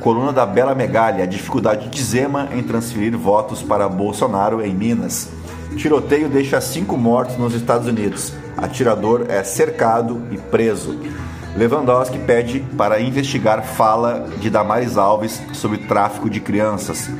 Coluna 0.00 0.32
da 0.32 0.44
Bela 0.44 0.74
Megalha, 0.74 1.24
a 1.24 1.26
dificuldade 1.26 1.88
de 1.88 2.02
Zema 2.02 2.48
em 2.52 2.62
transferir 2.62 3.16
votos 3.16 3.62
para 3.62 3.88
Bolsonaro 3.88 4.60
em 4.64 4.74
Minas. 4.74 5.28
Tiroteio 5.76 6.28
deixa 6.28 6.60
cinco 6.60 6.96
mortos 6.96 7.36
nos 7.36 7.54
Estados 7.54 7.86
Unidos. 7.86 8.32
Atirador 8.56 9.26
é 9.28 9.44
cercado 9.44 10.22
e 10.32 10.36
preso. 10.36 10.98
Lewandowski 11.58 12.20
pede 12.20 12.60
para 12.76 13.00
investigar 13.00 13.64
fala 13.64 14.28
de 14.38 14.48
Damares 14.48 14.96
Alves 14.96 15.42
sobre 15.52 15.78
tráfico 15.78 16.30
de 16.30 16.38
crianças. 16.38 17.10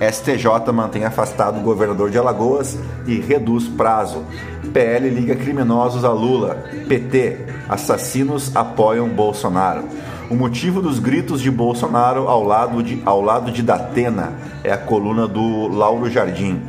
STJ 0.00 0.72
mantém 0.72 1.04
afastado 1.04 1.58
o 1.58 1.62
governador 1.64 2.08
de 2.08 2.16
Alagoas 2.16 2.78
e 3.08 3.16
reduz 3.16 3.66
prazo. 3.66 4.24
PL 4.72 5.10
liga 5.10 5.34
criminosos 5.34 6.04
a 6.04 6.12
Lula. 6.12 6.64
PT. 6.88 7.38
Assassinos 7.68 8.54
apoiam 8.54 9.08
Bolsonaro. 9.08 9.82
O 10.30 10.36
motivo 10.36 10.80
dos 10.80 11.00
gritos 11.00 11.40
de 11.40 11.50
Bolsonaro 11.50 12.28
ao 12.28 12.44
lado 12.44 12.84
de, 12.84 13.02
ao 13.04 13.20
lado 13.20 13.50
de 13.50 13.64
Datena 13.64 14.34
é 14.62 14.70
a 14.70 14.78
coluna 14.78 15.26
do 15.26 15.66
Lauro 15.66 16.08
Jardim. 16.08 16.62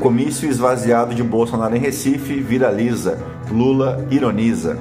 Comício 0.00 0.48
esvaziado 0.48 1.14
de 1.14 1.22
Bolsonaro 1.22 1.76
em 1.76 1.78
Recife 1.78 2.40
viraliza. 2.40 3.20
Lula 3.52 4.04
ironiza. 4.10 4.76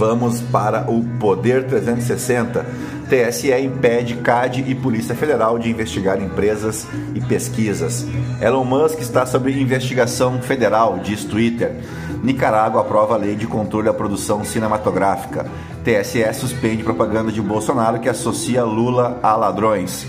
Vamos 0.00 0.40
para 0.40 0.90
o 0.90 1.04
Poder 1.18 1.66
360. 1.66 2.64
TSE 3.06 3.52
impede 3.60 4.16
CAD 4.16 4.64
e 4.66 4.74
Polícia 4.74 5.14
Federal 5.14 5.58
de 5.58 5.68
investigar 5.68 6.18
empresas 6.18 6.86
e 7.14 7.20
pesquisas. 7.20 8.06
Elon 8.40 8.64
Musk 8.64 8.98
está 8.98 9.26
sob 9.26 9.52
investigação 9.52 10.40
federal, 10.40 11.00
diz 11.00 11.22
Twitter. 11.24 11.76
Nicarágua 12.24 12.80
aprova 12.80 13.12
a 13.12 13.18
lei 13.18 13.36
de 13.36 13.46
controle 13.46 13.88
da 13.88 13.92
produção 13.92 14.42
cinematográfica. 14.42 15.44
TSE 15.84 16.32
suspende 16.32 16.82
propaganda 16.82 17.30
de 17.30 17.42
Bolsonaro 17.42 18.00
que 18.00 18.08
associa 18.08 18.64
Lula 18.64 19.20
a 19.22 19.36
ladrões. 19.36 20.06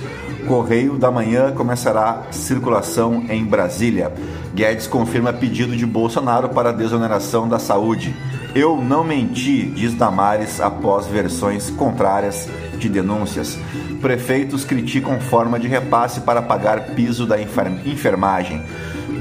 Correio 0.47 0.97
da 0.97 1.11
Manhã 1.11 1.51
começará 1.51 2.27
circulação 2.31 3.25
em 3.29 3.43
Brasília. 3.43 4.13
Guedes 4.55 4.87
confirma 4.87 5.33
pedido 5.33 5.75
de 5.75 5.85
Bolsonaro 5.85 6.47
para 6.47 6.71
desoneração 6.71 7.49
da 7.49 7.59
saúde. 7.59 8.15
Eu 8.53 8.81
não 8.81 9.01
menti, 9.01 9.63
diz 9.63 9.93
Damares 9.93 10.59
após 10.59 11.07
versões 11.07 11.69
contrárias 11.69 12.49
de 12.77 12.89
denúncias. 12.89 13.57
Prefeitos 14.01 14.65
criticam 14.65 15.21
forma 15.21 15.57
de 15.57 15.69
repasse 15.69 16.19
para 16.21 16.41
pagar 16.41 16.87
piso 16.87 17.25
da 17.25 17.37
enfermagem. 17.41 18.61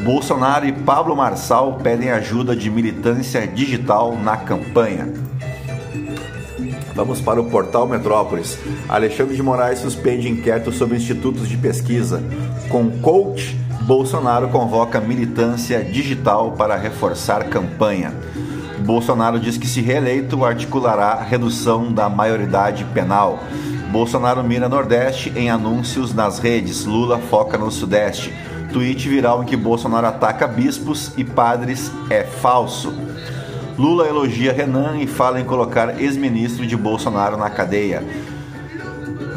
Bolsonaro 0.02 0.66
e 0.66 0.72
Pablo 0.72 1.14
Marçal 1.14 1.74
pedem 1.80 2.10
ajuda 2.10 2.56
de 2.56 2.68
militância 2.68 3.46
digital 3.46 4.16
na 4.16 4.36
campanha. 4.36 5.12
Vamos 6.92 7.20
para 7.20 7.40
o 7.40 7.48
portal 7.48 7.86
Metrópolis. 7.86 8.58
Alexandre 8.88 9.36
de 9.36 9.42
Moraes 9.42 9.78
suspende 9.78 10.28
inquérito 10.28 10.72
sobre 10.72 10.96
institutos 10.96 11.48
de 11.48 11.56
pesquisa. 11.56 12.20
Com 12.68 12.90
coach, 13.00 13.56
Bolsonaro 13.82 14.48
convoca 14.48 15.00
militância 15.00 15.84
digital 15.84 16.52
para 16.52 16.76
reforçar 16.76 17.44
campanha. 17.44 18.12
Bolsonaro 18.80 19.38
diz 19.38 19.56
que, 19.56 19.66
se 19.66 19.80
reeleito, 19.80 20.44
articulará 20.44 21.14
redução 21.22 21.92
da 21.92 22.08
maioridade 22.08 22.84
penal. 22.86 23.40
Bolsonaro 23.90 24.42
mira 24.42 24.68
Nordeste 24.68 25.32
em 25.36 25.50
anúncios 25.50 26.14
nas 26.14 26.38
redes. 26.38 26.84
Lula 26.84 27.18
foca 27.18 27.58
no 27.58 27.70
Sudeste. 27.70 28.32
Tweet 28.72 29.08
viral 29.08 29.42
em 29.42 29.46
que 29.46 29.56
Bolsonaro 29.56 30.06
ataca 30.06 30.46
bispos 30.46 31.12
e 31.16 31.24
padres 31.24 31.90
é 32.08 32.22
falso. 32.22 32.94
Lula 33.76 34.06
elogia 34.06 34.52
Renan 34.52 34.98
e 34.98 35.06
fala 35.06 35.40
em 35.40 35.44
colocar 35.44 36.00
ex-ministro 36.00 36.66
de 36.66 36.76
Bolsonaro 36.76 37.36
na 37.36 37.50
cadeia. 37.50 38.04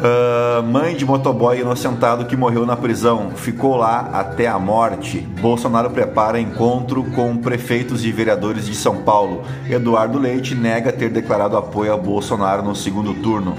Uh, 0.04 0.62
mãe 0.62 0.94
de 0.94 1.02
motoboy 1.06 1.58
inocentado 1.60 2.26
que 2.26 2.36
morreu 2.36 2.66
na 2.66 2.76
prisão 2.76 3.30
ficou 3.30 3.74
lá 3.74 4.10
até 4.12 4.46
a 4.46 4.58
morte. 4.58 5.20
Bolsonaro 5.40 5.88
prepara 5.88 6.38
encontro 6.38 7.02
com 7.04 7.34
prefeitos 7.38 8.04
e 8.04 8.12
vereadores 8.12 8.66
de 8.66 8.74
São 8.74 8.98
Paulo. 8.98 9.44
Eduardo 9.66 10.18
Leite 10.18 10.54
nega 10.54 10.92
ter 10.92 11.08
declarado 11.08 11.56
apoio 11.56 11.94
a 11.94 11.96
Bolsonaro 11.96 12.62
no 12.62 12.76
segundo 12.76 13.14
turno. 13.14 13.56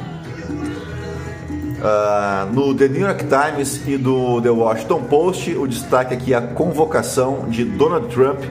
Uh, 1.79 2.53
no 2.53 2.75
The 2.75 2.89
New 2.89 3.01
York 3.01 3.25
Times 3.25 3.81
e 3.87 3.97
do 3.97 4.39
The 4.39 4.51
Washington 4.51 5.01
Post, 5.01 5.55
o 5.55 5.65
destaque 5.65 6.13
aqui 6.13 6.31
é 6.31 6.37
a 6.37 6.41
convocação 6.41 7.45
de 7.49 7.65
Donald 7.65 8.07
Trump 8.13 8.43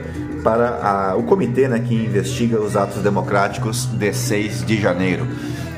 para 0.43 1.11
a, 1.11 1.15
o 1.15 1.23
comitê 1.23 1.69
né, 1.69 1.79
que 1.79 1.95
investiga 1.95 2.59
os 2.59 2.75
atos 2.75 3.01
democráticos 3.01 3.85
de 3.85 4.11
6 4.11 4.65
de 4.65 4.81
janeiro. 4.81 5.25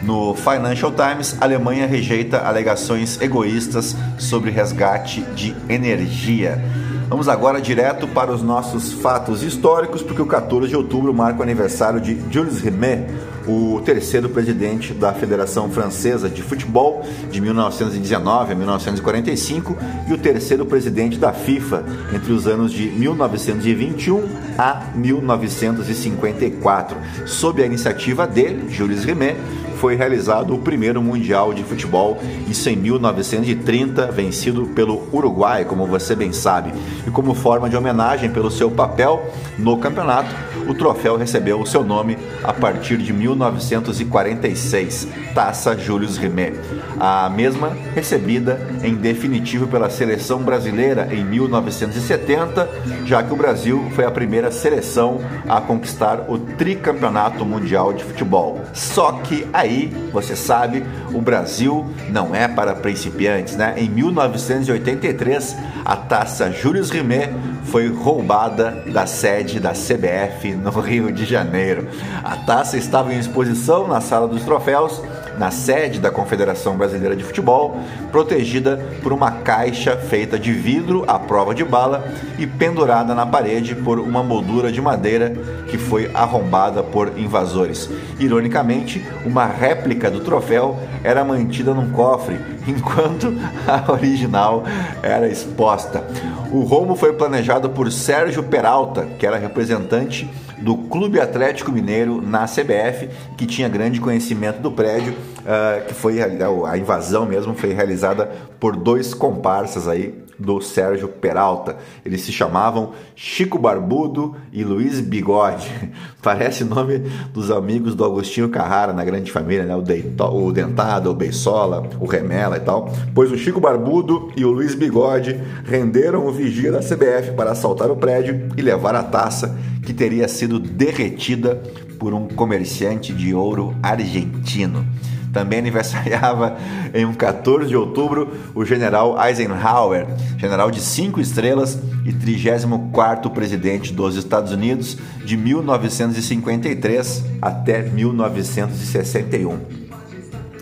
No 0.08 0.34
Financial 0.34 0.90
Times, 0.90 1.36
Alemanha 1.42 1.86
rejeita 1.86 2.38
alegações 2.38 3.20
egoístas 3.20 3.94
sobre 4.18 4.50
resgate 4.50 5.20
de 5.36 5.54
energia. 5.68 6.64
Vamos 7.10 7.28
agora 7.28 7.60
direto 7.60 8.08
para 8.08 8.32
os 8.32 8.42
nossos 8.42 8.94
fatos 8.94 9.44
históricos, 9.44 10.02
porque 10.02 10.22
o 10.22 10.26
14 10.26 10.70
de 10.70 10.78
outubro 10.78 11.14
marca 11.14 11.42
o 11.42 11.44
aniversário 11.44 12.00
de 12.00 12.18
Jules 12.32 12.62
Rimet, 12.62 13.06
o 13.48 13.82
terceiro 13.84 14.30
presidente 14.30 14.94
da 14.94 15.14
Federação 15.14 15.70
Francesa 15.70 16.30
de 16.30 16.42
Futebol 16.42 17.04
de 17.32 17.40
1919 17.40 18.52
a 18.52 18.56
1945 18.56 19.78
e 20.10 20.14
o 20.14 20.18
terceiro 20.18 20.66
presidente 20.66 21.18
da 21.18 21.32
FIFA 21.32 21.86
entre 22.14 22.34
os 22.34 22.48
anos 22.48 22.72
de 22.72 22.88
1921 22.88 24.28
a 24.58 24.88
1954. 24.96 26.98
Sob 27.26 27.64
a 27.64 27.66
iniciativa 27.66 28.28
dele, 28.28 28.66
Jules 28.70 29.06
Rimet, 29.06 29.38
foi 29.78 29.96
realizado 29.96 30.56
o 30.56 30.60
primeiro 30.60 31.02
Mundial 31.02 31.54
de 31.54 31.64
Futebol, 31.64 32.18
isso 32.50 32.70
em 32.70 32.76
1930, 32.76 34.12
vencido 34.12 34.66
pelo 34.68 35.08
Uruguai, 35.14 35.66
como 35.66 35.86
você 35.86 36.16
bem 36.16 36.34
sabe. 36.34 36.74
E 37.06 37.12
como 37.12 37.36
forma 37.36 37.70
de 37.70 37.78
homenagem 37.78 38.32
pelo 38.32 38.50
seu 38.50 38.72
papel 38.72 39.24
no 39.58 39.78
campeonato, 39.78 40.34
o 40.68 40.74
troféu 40.74 41.18
recebeu 41.18 41.60
o 41.60 41.66
seu 41.66 41.84
nome 41.84 42.18
a 42.44 42.54
partir 42.54 42.98
de 42.98 43.14
1946, 43.14 45.08
Taça 45.34 45.78
Julius 45.78 46.18
Rimet. 46.18 46.58
A 47.00 47.30
mesma 47.30 47.76
recebida 47.94 48.60
em 48.84 48.96
definitivo 48.96 49.68
pela 49.68 49.90
seleção 49.90 50.42
brasileira 50.42 51.08
em 51.12 51.24
1970, 51.24 52.70
já 53.06 53.24
que 53.24 53.34
o 53.34 53.38
Brasil 53.38 53.88
foi 53.96 54.06
a 54.06 54.12
primeira 54.12 54.52
seleção 54.52 55.20
a 55.48 55.62
conquistar 55.62 56.26
o 56.28 56.38
tricampeonato 56.38 57.46
mundial 57.46 57.94
de 57.94 58.04
futebol. 58.04 58.62
Só 58.74 59.14
que 59.14 59.48
aí, 59.54 59.94
você 60.12 60.36
sabe, 60.36 60.84
o 61.14 61.22
Brasil 61.22 61.86
não 62.10 62.36
é 62.36 62.48
para 62.48 62.76
principiantes, 62.76 63.56
né? 63.56 63.76
Em 63.78 63.90
1983, 63.90 65.56
a 65.86 65.96
taça 65.96 66.52
Julius 66.52 66.90
Rimet 66.90 67.34
foi 67.66 67.88
roubada 67.90 68.84
da 68.92 69.06
sede 69.06 69.60
da 69.60 69.72
CBF 69.72 70.57
no 70.58 70.72
Rio 70.82 71.12
de 71.12 71.26
Janeiro. 71.26 71.88
A 72.24 72.36
taça 72.38 72.78
estava 72.78 73.14
em 73.14 73.20
exposição 73.20 73.88
na 73.88 74.02
sala 74.02 74.28
dos 74.28 74.44
troféus, 74.44 75.02
na 75.38 75.52
sede 75.52 76.00
da 76.00 76.10
Confederação 76.10 76.76
Brasileira 76.76 77.16
de 77.16 77.24
Futebol, 77.24 77.78
protegida 78.12 78.78
por 79.04 79.14
uma 79.14 79.32
caixa 79.32 79.96
feita 79.96 80.38
de 80.40 80.52
vidro 80.52 81.04
à 81.08 81.20
prova 81.20 81.54
de 81.54 81.64
bala 81.64 82.08
e 82.40 82.48
pendurada 82.48 83.14
na 83.14 83.26
parede 83.26 83.76
por 83.76 84.00
uma 84.00 84.24
moldura 84.24 84.72
de 84.72 84.82
madeira 84.82 85.34
que 85.68 85.78
foi 85.78 86.10
arrombada 86.14 86.82
por 86.82 87.18
invasores. 87.18 87.90
Ironicamente, 88.20 89.06
uma 89.26 89.46
réplica 89.46 90.10
do 90.10 90.22
troféu 90.22 90.78
era 91.04 91.24
mantida 91.24 91.74
num 91.74 91.92
cofre, 91.92 92.40
enquanto 92.68 93.34
a 93.68 93.92
original 93.92 94.64
era 95.04 95.28
exposta. 95.28 96.04
O 96.52 96.62
roubo 96.62 96.96
foi 96.96 97.14
planejado 97.14 97.70
por 97.70 97.92
Sérgio 97.92 98.44
Peralta, 98.44 99.08
que 99.20 99.26
era 99.26 99.38
representante 99.38 100.30
do 100.58 100.78
Clube 100.78 101.20
Atlético 101.20 101.72
Mineiro 101.72 102.22
na 102.22 102.46
CBF, 102.46 103.10
que 103.38 103.46
tinha 103.46 103.70
grande 103.70 104.00
conhecimento 104.00 104.60
do 104.60 104.72
prédio, 104.72 105.14
uh, 105.14 105.86
que 105.86 105.94
foi 105.94 106.20
a 106.22 106.78
invasão 106.78 107.26
mesmo 107.26 107.54
foi 107.54 107.74
realizada 107.74 108.32
por 108.60 108.76
dois 108.76 109.14
comparsas 109.14 109.88
aí 109.88 110.27
do 110.40 110.62
Sérgio 110.62 111.08
Peralta. 111.08 111.78
Eles 112.06 112.22
se 112.22 112.32
chamavam 112.32 112.94
Chico 113.16 113.58
Barbudo 113.58 114.36
e 114.52 114.64
Luiz 114.64 115.00
Bigode. 115.00 115.70
Parece 116.22 116.64
nome 116.64 117.00
dos 117.34 117.50
amigos 117.52 117.96
do 117.96 118.06
Agostinho 118.06 118.50
Carrara 118.50 118.94
na 118.94 119.04
Grande 119.04 119.32
Família, 119.32 119.66
né? 119.66 119.76
O, 119.76 119.82
Deito, 119.82 120.24
o 120.24 120.52
Dentado, 120.52 121.10
o 121.10 121.16
Beisola, 121.16 121.88
o 122.00 122.06
Remela 122.06 122.58
e 122.58 122.62
tal. 122.62 122.92
Pois 123.14 123.32
o 123.32 123.38
Chico 123.38 123.60
Barbudo 123.60 124.32
e 124.36 124.46
o 124.46 124.52
Luiz 124.52 124.76
Bigode 124.76 125.40
renderam 125.66 126.26
o 126.28 126.32
vigia 126.32 126.72
da 126.72 126.80
CBF 126.80 127.32
para 127.36 127.52
assaltar 127.52 127.90
o 127.90 127.96
prédio 127.96 128.50
e 128.56 128.62
levar 128.62 128.96
a 128.96 129.04
taça 129.04 129.58
que 129.84 129.94
teria 129.94 130.28
sido 130.28 130.60
derretida 130.60 131.62
por 132.00 132.14
um 132.14 132.28
comerciante 132.28 133.14
de 133.14 133.34
ouro 133.34 133.76
argentino. 133.82 134.86
Também 135.34 135.60
aniversariava 135.60 136.58
em 136.94 137.06
um 137.06 137.14
14 137.14 137.68
de 137.68 137.76
outubro 137.76 138.32
o 138.56 138.66
general 138.66 139.16
Eisenhower, 139.22 140.08
general 140.38 140.72
de 140.72 140.80
cinco 140.80 141.20
estrelas 141.20 141.80
e 142.06 142.12
34º 142.12 143.32
presidente 143.32 143.94
dos 143.94 144.16
Estados 144.16 144.52
Unidos 144.52 144.98
de 145.24 145.36
1953 145.38 147.24
até 147.42 147.84
1961. 147.84 149.60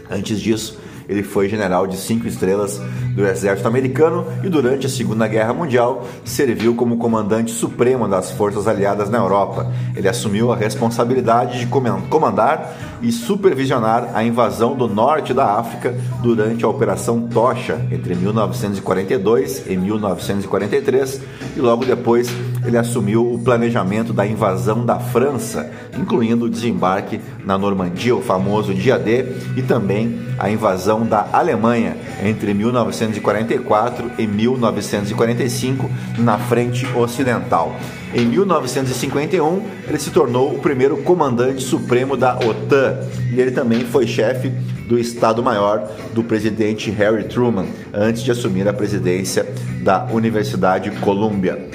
Antes 0.09 0.39
disso, 0.39 0.79
ele 1.07 1.23
foi 1.23 1.47
general 1.47 1.87
de 1.87 1.97
cinco 1.97 2.27
estrelas 2.27 2.79
do 3.15 3.25
exército 3.25 3.67
americano 3.67 4.25
e 4.43 4.49
durante 4.49 4.85
a 4.85 4.89
Segunda 4.89 5.27
Guerra 5.27 5.53
Mundial 5.53 6.05
serviu 6.23 6.75
como 6.75 6.97
comandante 6.97 7.51
supremo 7.51 8.07
das 8.07 8.31
forças 8.31 8.67
aliadas 8.67 9.09
na 9.09 9.17
Europa. 9.17 9.71
Ele 9.95 10.07
assumiu 10.07 10.51
a 10.51 10.55
responsabilidade 10.55 11.59
de 11.59 11.67
comandar 11.67 12.75
e 13.01 13.11
supervisionar 13.11 14.09
a 14.13 14.23
invasão 14.23 14.75
do 14.75 14.87
norte 14.87 15.33
da 15.33 15.57
África 15.57 15.95
durante 16.21 16.65
a 16.65 16.67
Operação 16.67 17.21
Tocha 17.27 17.79
entre 17.91 18.15
1942 18.15 19.67
e 19.67 19.77
1943 19.77 21.21
e 21.55 21.59
logo 21.59 21.85
depois 21.85 22.27
ele 22.65 22.77
assumiu 22.77 23.33
o 23.33 23.39
planejamento 23.39 24.11
da 24.11 24.25
invasão 24.25 24.85
da 24.85 24.99
França, 24.99 25.69
incluindo 25.97 26.45
o 26.45 26.49
desembarque 26.49 27.19
na 27.45 27.57
Normandia, 27.57 28.15
o 28.15 28.21
famoso 28.21 28.73
Dia 28.73 28.97
D, 28.97 29.25
e 29.55 29.61
também 29.61 30.19
a 30.37 30.49
invasão 30.49 31.05
da 31.05 31.27
Alemanha 31.31 31.95
entre 32.23 32.53
1944 32.53 34.11
e 34.17 34.27
1945 34.27 35.89
na 36.17 36.37
frente 36.37 36.85
ocidental. 36.95 37.75
Em 38.13 38.25
1951, 38.25 39.61
ele 39.87 39.99
se 39.99 40.09
tornou 40.09 40.53
o 40.53 40.59
primeiro 40.59 40.97
comandante 40.97 41.61
supremo 41.61 42.15
da 42.15 42.37
OTAN 42.37 42.99
e 43.31 43.39
ele 43.39 43.51
também 43.51 43.81
foi 43.81 44.07
chefe 44.07 44.49
do 44.87 44.97
Estado-Maior 44.97 45.89
do 46.13 46.23
presidente 46.23 46.91
Harry 46.91 47.25
Truman 47.25 47.65
antes 47.93 48.23
de 48.23 48.31
assumir 48.31 48.67
a 48.67 48.73
presidência 48.73 49.45
da 49.81 50.05
Universidade 50.05 50.91
Columbia. 51.01 51.69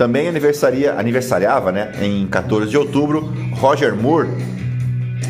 Também 0.00 0.28
aniversaria, 0.28 0.94
aniversariava 0.94 1.70
né, 1.70 1.92
em 2.00 2.26
14 2.26 2.70
de 2.70 2.78
outubro 2.78 3.34
Roger 3.52 3.94
Moore, 3.94 4.30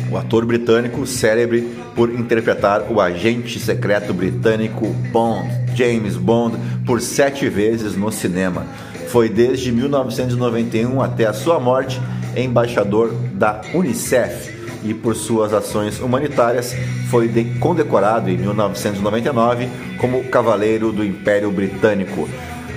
o 0.09 0.15
ator 0.15 0.45
britânico 0.45 1.05
célebre 1.05 1.67
por 1.93 2.09
interpretar 2.09 2.89
o 2.89 3.01
agente 3.01 3.59
secreto 3.59 4.13
britânico 4.13 4.87
Bond, 5.11 5.49
James 5.75 6.15
Bond, 6.15 6.57
por 6.85 7.01
sete 7.01 7.49
vezes 7.49 7.97
no 7.97 8.09
cinema. 8.13 8.65
Foi 9.09 9.27
desde 9.27 9.73
1991 9.73 11.01
até 11.01 11.25
a 11.25 11.33
sua 11.33 11.59
morte 11.59 11.99
embaixador 12.33 13.13
da 13.33 13.59
Unicef 13.73 14.55
e 14.85 14.93
por 14.93 15.17
suas 15.17 15.53
ações 15.53 15.99
humanitárias 15.99 16.73
foi 17.09 17.29
condecorado 17.59 18.29
em 18.29 18.37
1999 18.37 19.67
como 19.97 20.23
Cavaleiro 20.29 20.93
do 20.93 21.03
Império 21.03 21.51
Britânico. 21.51 22.29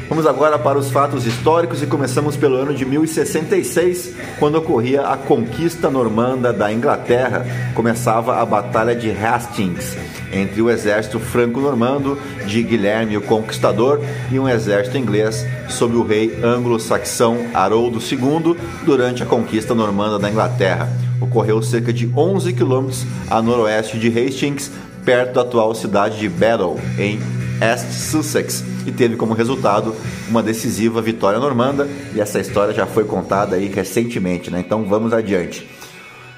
Vamos 0.08 0.26
agora 0.26 0.58
para 0.58 0.78
os 0.78 0.90
fatos 0.90 1.26
históricos 1.26 1.82
e 1.82 1.86
começamos 1.86 2.36
pelo 2.36 2.56
ano 2.56 2.74
de 2.74 2.84
1066, 2.84 4.14
quando 4.38 4.56
ocorria 4.56 5.02
a 5.02 5.16
conquista 5.16 5.88
normanda 5.88 6.52
da 6.52 6.70
Inglaterra. 6.70 7.46
Começava 7.74 8.36
a 8.36 8.44
Batalha 8.44 8.94
de 8.94 9.10
Hastings 9.10 9.96
entre 10.30 10.60
o 10.60 10.68
exército 10.68 11.18
franco-normando 11.18 12.18
de 12.46 12.62
Guilherme 12.62 13.16
o 13.16 13.22
Conquistador 13.22 14.00
e 14.30 14.38
um 14.38 14.48
exército 14.48 14.98
inglês 14.98 15.46
sob 15.68 15.96
o 15.96 16.04
rei 16.04 16.38
anglo-saxão 16.42 17.46
Haroldo 17.54 17.98
II 17.98 18.56
durante 18.84 19.22
a 19.22 19.26
conquista 19.26 19.74
normanda 19.74 20.18
da 20.18 20.30
Inglaterra. 20.30 20.88
Ocorreu 21.20 21.62
cerca 21.62 21.92
de 21.92 22.10
11 22.14 22.52
quilômetros 22.52 23.06
a 23.30 23.40
noroeste 23.40 23.98
de 23.98 24.08
Hastings, 24.08 24.70
perto 25.04 25.34
da 25.34 25.42
atual 25.42 25.74
cidade 25.74 26.18
de 26.18 26.28
Battle, 26.28 26.78
em 26.98 27.18
East 27.64 27.90
Sussex, 27.90 28.62
e 28.86 28.92
teve 28.92 29.16
como 29.16 29.32
resultado 29.32 29.94
uma 30.28 30.42
decisiva 30.42 31.00
vitória 31.00 31.38
normanda, 31.38 31.88
e 32.14 32.20
essa 32.20 32.38
história 32.38 32.74
já 32.74 32.86
foi 32.86 33.04
contada 33.04 33.56
aí 33.56 33.68
recentemente, 33.68 34.50
né? 34.50 34.60
Então 34.60 34.84
vamos 34.84 35.12
adiante. 35.12 35.66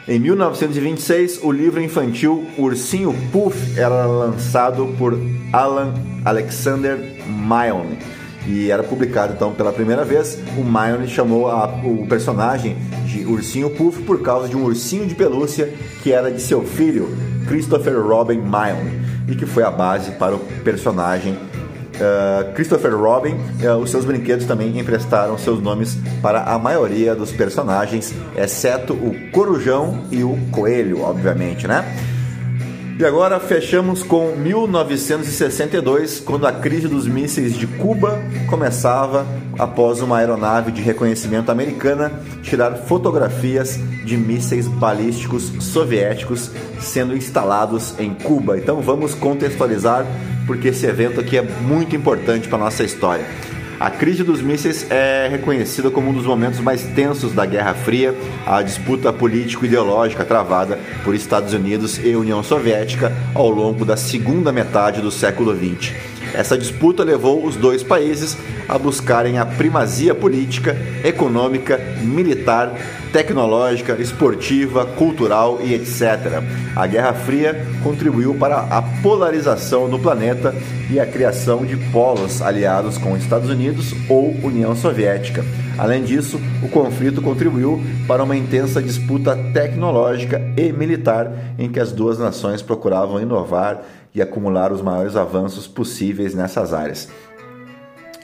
Em 0.09 0.21
1926, 0.21 1.41
o 1.43 1.51
livro 1.51 1.83
infantil 1.83 2.47
Ursinho 2.57 3.12
Puff 3.33 3.77
era 3.77 4.07
lançado 4.07 4.95
por 4.97 5.19
Alan 5.53 5.95
Alexander 6.25 6.97
Milne 7.27 7.99
e 8.47 8.71
era 8.71 8.85
publicado 8.85 9.33
então 9.35 9.53
pela 9.53 9.73
primeira 9.73 10.05
vez. 10.05 10.39
O 10.57 10.62
Milne 10.62 11.09
chamou 11.09 11.51
a, 11.51 11.67
o 11.85 12.07
personagem 12.07 12.77
de 13.05 13.27
Ursinho 13.27 13.71
Puff 13.71 14.03
por 14.03 14.23
causa 14.23 14.49
de 14.49 14.57
um 14.57 14.65
ursinho 14.65 15.07
de 15.07 15.15
pelúcia 15.15 15.73
que 16.05 16.12
era 16.12 16.31
de 16.31 16.41
seu 16.41 16.62
filho, 16.62 17.09
Christopher 17.49 18.01
Robin 18.01 18.39
Milne, 18.39 19.06
e 19.29 19.35
que 19.35 19.47
foi 19.47 19.62
a 19.62 19.71
base 19.71 20.12
para 20.12 20.35
o 20.35 20.39
personagem 20.62 21.37
Uh, 21.97 22.53
Christopher 22.53 22.95
Robin, 22.95 23.37
uh, 23.62 23.79
os 23.79 23.91
seus 23.91 24.05
brinquedos 24.05 24.45
também 24.45 24.79
emprestaram 24.79 25.39
seus 25.39 25.62
nomes 25.62 25.97
para 26.21 26.43
a 26.43 26.59
maioria 26.59 27.15
dos 27.15 27.33
personagens, 27.33 28.12
exceto 28.37 28.93
o 28.93 29.31
Corujão 29.31 30.05
e 30.11 30.23
o 30.23 30.37
Coelho, 30.51 31.01
obviamente, 31.01 31.67
né? 31.67 31.87
E 32.98 33.04
agora 33.04 33.38
fechamos 33.38 34.02
com 34.02 34.35
1962, 34.37 36.18
quando 36.20 36.46
a 36.46 36.52
crise 36.52 36.88
dos 36.88 37.06
mísseis 37.06 37.54
de 37.54 37.66
Cuba 37.66 38.18
começava 38.48 39.26
após 39.59 40.00
uma 40.00 40.16
aeronave 40.16 40.72
de 40.72 40.80
reconhecimento 40.80 41.52
americana 41.52 42.11
tirar 42.42 42.74
fotografias 42.74 43.78
de 44.02 44.16
mísseis 44.16 44.66
balísticos 44.66 45.52
soviéticos 45.61 46.50
sendo 46.80 47.14
instalados 47.14 47.94
em 47.98 48.14
Cuba. 48.14 48.56
Então 48.56 48.80
vamos 48.80 49.14
contextualizar 49.14 50.06
porque 50.46 50.68
esse 50.68 50.87
evento 50.87 51.20
aqui 51.20 51.37
é 51.37 51.42
muito 51.42 51.94
importante 51.94 52.48
para 52.48 52.56
nossa 52.56 52.82
história. 52.82 53.26
A 53.79 53.91
crise 53.91 54.25
dos 54.25 54.41
mísseis 54.41 54.91
é 54.91 55.29
reconhecida 55.31 55.91
como 55.91 56.09
um 56.09 56.12
dos 56.15 56.25
momentos 56.25 56.61
mais 56.61 56.83
tensos 56.83 57.35
da 57.35 57.45
Guerra 57.45 57.75
Fria, 57.75 58.15
a 58.47 58.62
disputa 58.62 59.12
político-ideológica 59.12 60.25
travada 60.25 60.79
por 61.05 61.15
Estados 61.15 61.53
Unidos 61.53 62.01
e 62.03 62.17
União 62.17 62.43
Soviética 62.43 63.12
ao 63.35 63.51
longo 63.51 63.85
da 63.85 63.97
segunda 63.97 64.51
metade 64.51 65.03
do 65.03 65.11
século 65.11 65.55
XX. 65.55 66.15
Essa 66.37 66.59
disputa 66.59 67.03
levou 67.03 67.46
os 67.46 67.57
dois 67.57 67.83
países 67.83 68.37
a 68.68 68.77
buscarem 68.79 69.38
a 69.38 69.46
primazia 69.46 70.14
política, 70.14 70.77
econômica, 71.03 71.81
militar, 72.03 72.75
tecnológica, 73.11 73.96
esportiva, 73.99 74.85
cultural 74.85 75.61
e 75.62 75.72
etc. 75.72 76.42
A 76.77 76.87
Guerra 76.87 77.14
Fria 77.14 77.66
contribuiu 77.83 78.35
para 78.35 78.59
a 78.59 78.83
polarização 79.03 79.88
do 79.88 79.99
planeta 79.99 80.55
e 80.90 81.01
a 81.01 81.07
criação 81.07 81.64
de 81.64 81.77
polos 81.90 82.42
aliados 82.42 82.99
com 82.99 83.12
os 83.12 83.22
Estados 83.22 83.49
Unidos 83.49 83.94
ou 84.07 84.37
União 84.42 84.77
Soviética. 84.77 85.42
Além 85.79 86.03
disso, 86.05 86.38
o 86.62 86.68
conflito 86.68 87.22
contribuiu 87.22 87.83
para 88.07 88.22
uma 88.22 88.37
intensa 88.37 88.83
disputa 88.83 89.35
tecnológica 89.55 90.40
e 90.57 90.70
militar 90.72 91.33
em 91.59 91.70
que 91.70 91.81
as 91.81 91.92
duas 91.92 92.18
nações 92.18 92.61
procuravam 92.61 93.20
inovar 93.20 93.83
e 94.16 94.22
acumular 94.22 94.72
os 94.72 94.81
maiores 94.81 95.14
avanços 95.14 95.68
possíveis 95.68 96.35
nessas 96.35 96.72
áreas. 96.72 97.07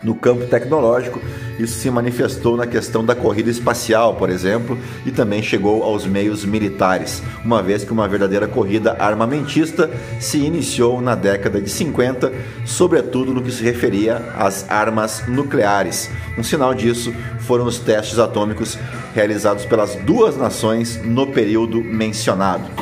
No 0.02 0.16
campo 0.16 0.46
tecnológico, 0.46 1.20
isso 1.61 1.78
se 1.78 1.88
manifestou 1.88 2.57
na 2.57 2.66
questão 2.66 3.05
da 3.05 3.14
corrida 3.14 3.50
espacial, 3.50 4.16
por 4.16 4.31
exemplo, 4.31 4.76
e 5.07 5.12
também 5.12 5.40
chegou 5.40 5.85
aos 5.85 6.05
meios 6.05 6.44
militares, 6.44 7.22
uma 7.44 7.62
vez 7.62 7.85
que 7.85 7.92
uma 7.92 8.09
verdadeira 8.09 8.48
corrida 8.48 8.96
armamentista 8.98 9.88
se 10.18 10.38
iniciou 10.38 11.00
na 11.00 11.14
década 11.14 11.61
de 11.61 11.70
50, 11.70 12.33
sobretudo 12.66 13.33
no 13.33 13.42
que 13.42 13.52
se 13.52 13.62
referia 13.62 14.16
às 14.37 14.68
armas 14.68 15.22
nucleares. 15.28 16.11
Um 16.37 16.42
sinal 16.42 16.74
disso 16.74 17.14
foram 17.38 17.66
os 17.66 17.78
testes 17.78 18.18
atômicos 18.18 18.76
realizados 19.14 19.64
pelas 19.66 19.94
duas 19.94 20.37
nações 20.37 21.00
no 21.05 21.28
período 21.28 21.81
mencionado. 21.81 22.82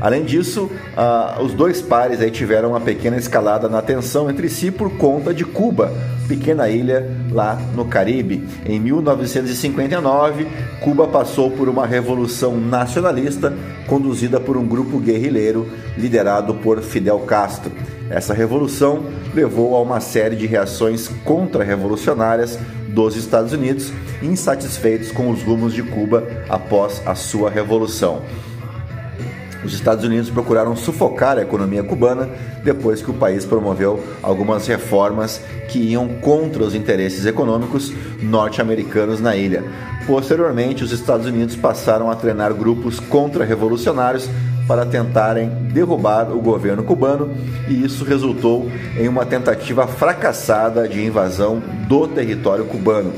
Além 0.00 0.24
disso, 0.24 0.70
uh, 0.96 1.42
os 1.42 1.52
dois 1.52 1.82
pares 1.82 2.20
aí 2.20 2.30
tiveram 2.30 2.70
uma 2.70 2.80
pequena 2.80 3.16
escalada 3.16 3.68
na 3.68 3.82
tensão 3.82 4.30
entre 4.30 4.48
si 4.48 4.70
por 4.70 4.90
conta 4.96 5.34
de 5.34 5.44
Cuba, 5.44 5.92
pequena 6.28 6.68
ilha 6.68 7.10
lá 7.30 7.58
no 7.74 7.84
Caribe. 7.84 8.46
Em 8.64 8.78
1959, 8.78 10.46
Cuba 10.80 11.08
passou 11.08 11.50
por 11.50 11.68
uma 11.68 11.86
revolução 11.86 12.60
nacionalista 12.60 13.52
conduzida 13.86 14.38
por 14.38 14.56
um 14.56 14.66
grupo 14.66 14.98
guerrilheiro 14.98 15.68
liderado 15.96 16.54
por 16.54 16.80
Fidel 16.80 17.20
Castro. 17.20 17.72
Essa 18.10 18.32
revolução 18.32 19.04
levou 19.34 19.76
a 19.76 19.82
uma 19.82 20.00
série 20.00 20.36
de 20.36 20.46
reações 20.46 21.08
contra-revolucionárias 21.24 22.58
dos 22.88 23.16
Estados 23.16 23.52
Unidos, 23.52 23.92
insatisfeitos 24.22 25.12
com 25.12 25.30
os 25.30 25.42
rumos 25.42 25.74
de 25.74 25.82
Cuba 25.82 26.26
após 26.48 27.02
a 27.06 27.14
sua 27.14 27.50
revolução. 27.50 28.22
Os 29.68 29.74
Estados 29.74 30.02
Unidos 30.02 30.30
procuraram 30.30 30.74
sufocar 30.74 31.36
a 31.36 31.42
economia 31.42 31.82
cubana 31.82 32.26
depois 32.64 33.02
que 33.02 33.10
o 33.10 33.14
país 33.14 33.44
promoveu 33.44 34.02
algumas 34.22 34.66
reformas 34.66 35.42
que 35.68 35.78
iam 35.78 36.08
contra 36.08 36.64
os 36.64 36.74
interesses 36.74 37.26
econômicos 37.26 37.92
norte-americanos 38.22 39.20
na 39.20 39.36
ilha. 39.36 39.62
Posteriormente, 40.06 40.82
os 40.82 40.90
Estados 40.90 41.26
Unidos 41.26 41.54
passaram 41.54 42.10
a 42.10 42.16
treinar 42.16 42.54
grupos 42.54 42.98
contra-revolucionários 42.98 44.26
para 44.66 44.86
tentarem 44.86 45.50
derrubar 45.70 46.32
o 46.32 46.40
governo 46.40 46.82
cubano 46.82 47.30
e 47.68 47.84
isso 47.84 48.04
resultou 48.04 48.70
em 48.98 49.06
uma 49.06 49.26
tentativa 49.26 49.86
fracassada 49.86 50.88
de 50.88 51.04
invasão 51.04 51.62
do 51.86 52.08
território 52.08 52.64
cubano. 52.64 53.12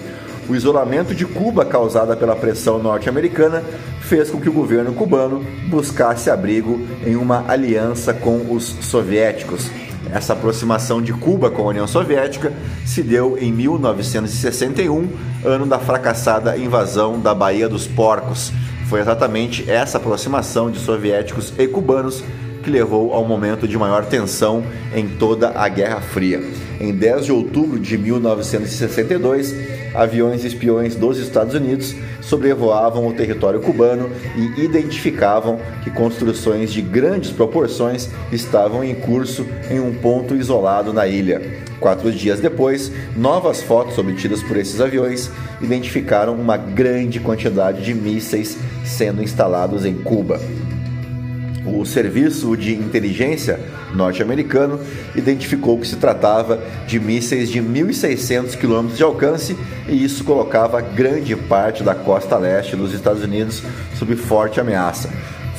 O 0.51 0.57
isolamento 0.57 1.15
de 1.15 1.25
Cuba 1.25 1.65
causada 1.65 2.17
pela 2.17 2.35
pressão 2.35 2.83
norte-americana 2.83 3.63
fez 4.01 4.31
com 4.31 4.41
que 4.41 4.49
o 4.49 4.53
governo 4.53 4.93
cubano 4.93 5.47
buscasse 5.69 6.29
abrigo 6.29 6.81
em 7.07 7.15
uma 7.15 7.45
aliança 7.47 8.13
com 8.13 8.53
os 8.53 8.65
soviéticos. 8.81 9.71
Essa 10.13 10.33
aproximação 10.33 11.01
de 11.01 11.13
Cuba 11.13 11.53
com 11.53 11.63
a 11.63 11.67
União 11.67 11.87
Soviética 11.87 12.53
se 12.85 13.01
deu 13.01 13.39
em 13.39 13.53
1961, 13.53 15.09
ano 15.45 15.67
da 15.67 15.79
fracassada 15.79 16.57
invasão 16.57 17.21
da 17.21 17.33
Baía 17.33 17.69
dos 17.69 17.87
Porcos. 17.87 18.53
Foi 18.89 18.99
exatamente 18.99 19.71
essa 19.71 19.99
aproximação 19.99 20.69
de 20.69 20.81
soviéticos 20.81 21.55
e 21.57 21.69
cubanos 21.69 22.25
que 22.61 22.71
levou 22.71 23.13
ao 23.13 23.25
momento 23.25 23.69
de 23.69 23.79
maior 23.79 24.05
tensão 24.05 24.65
em 24.93 25.07
toda 25.07 25.51
a 25.51 25.69
Guerra 25.69 26.01
Fria. 26.01 26.43
Em 26.81 26.93
10 26.93 27.27
de 27.27 27.33
outubro 27.33 27.79
de 27.79 27.97
1962, 27.97 29.80
aviões 29.94 30.44
espiões 30.44 30.94
dos 30.94 31.18
Estados 31.18 31.55
Unidos 31.55 31.94
sobrevoavam 32.20 33.07
o 33.07 33.12
território 33.12 33.61
cubano 33.61 34.11
e 34.37 34.64
identificavam 34.64 35.59
que 35.83 35.90
construções 35.90 36.72
de 36.72 36.81
grandes 36.81 37.31
proporções 37.31 38.09
estavam 38.31 38.85
em 38.85 38.94
curso 38.94 39.46
em 39.70 39.81
um 39.81 39.92
ponto 39.94 40.35
isolado 40.35 40.92
na 40.92 41.07
ilha. 41.07 41.61
Quatro 41.81 42.12
dias 42.12 42.40
depois, 42.40 42.92
novas 43.16 43.62
fotos 43.62 43.96
obtidas 43.96 44.42
por 44.42 44.57
esses 44.57 44.81
aviões 44.81 45.31
identificaram 45.61 46.35
uma 46.35 46.57
grande 46.57 47.18
quantidade 47.18 47.83
de 47.83 47.94
mísseis 47.94 48.59
sendo 48.85 49.22
instalados 49.22 49.85
em 49.87 49.94
Cuba. 49.94 50.38
O 51.64 51.85
Serviço 51.85 52.57
de 52.57 52.75
Inteligência 52.75 53.61
norte-americano 53.94 54.81
identificou 55.14 55.79
que 55.79 55.87
se 55.87 55.96
tratava 55.96 56.62
de 56.87 56.99
mísseis 56.99 57.51
de 57.51 57.61
1.600 57.61 58.57
km 58.57 58.94
de 58.94 59.03
alcance 59.03 59.57
e 59.88 60.03
isso 60.03 60.25
colocava 60.25 60.81
grande 60.81 61.37
parte 61.37 61.83
da 61.83 61.94
costa 61.94 62.38
leste 62.38 62.77
dos 62.77 62.94
Estados 62.94 63.23
Unidos 63.23 63.62
sob 63.99 64.16
forte 64.16 64.61
ameaça. 64.61 65.11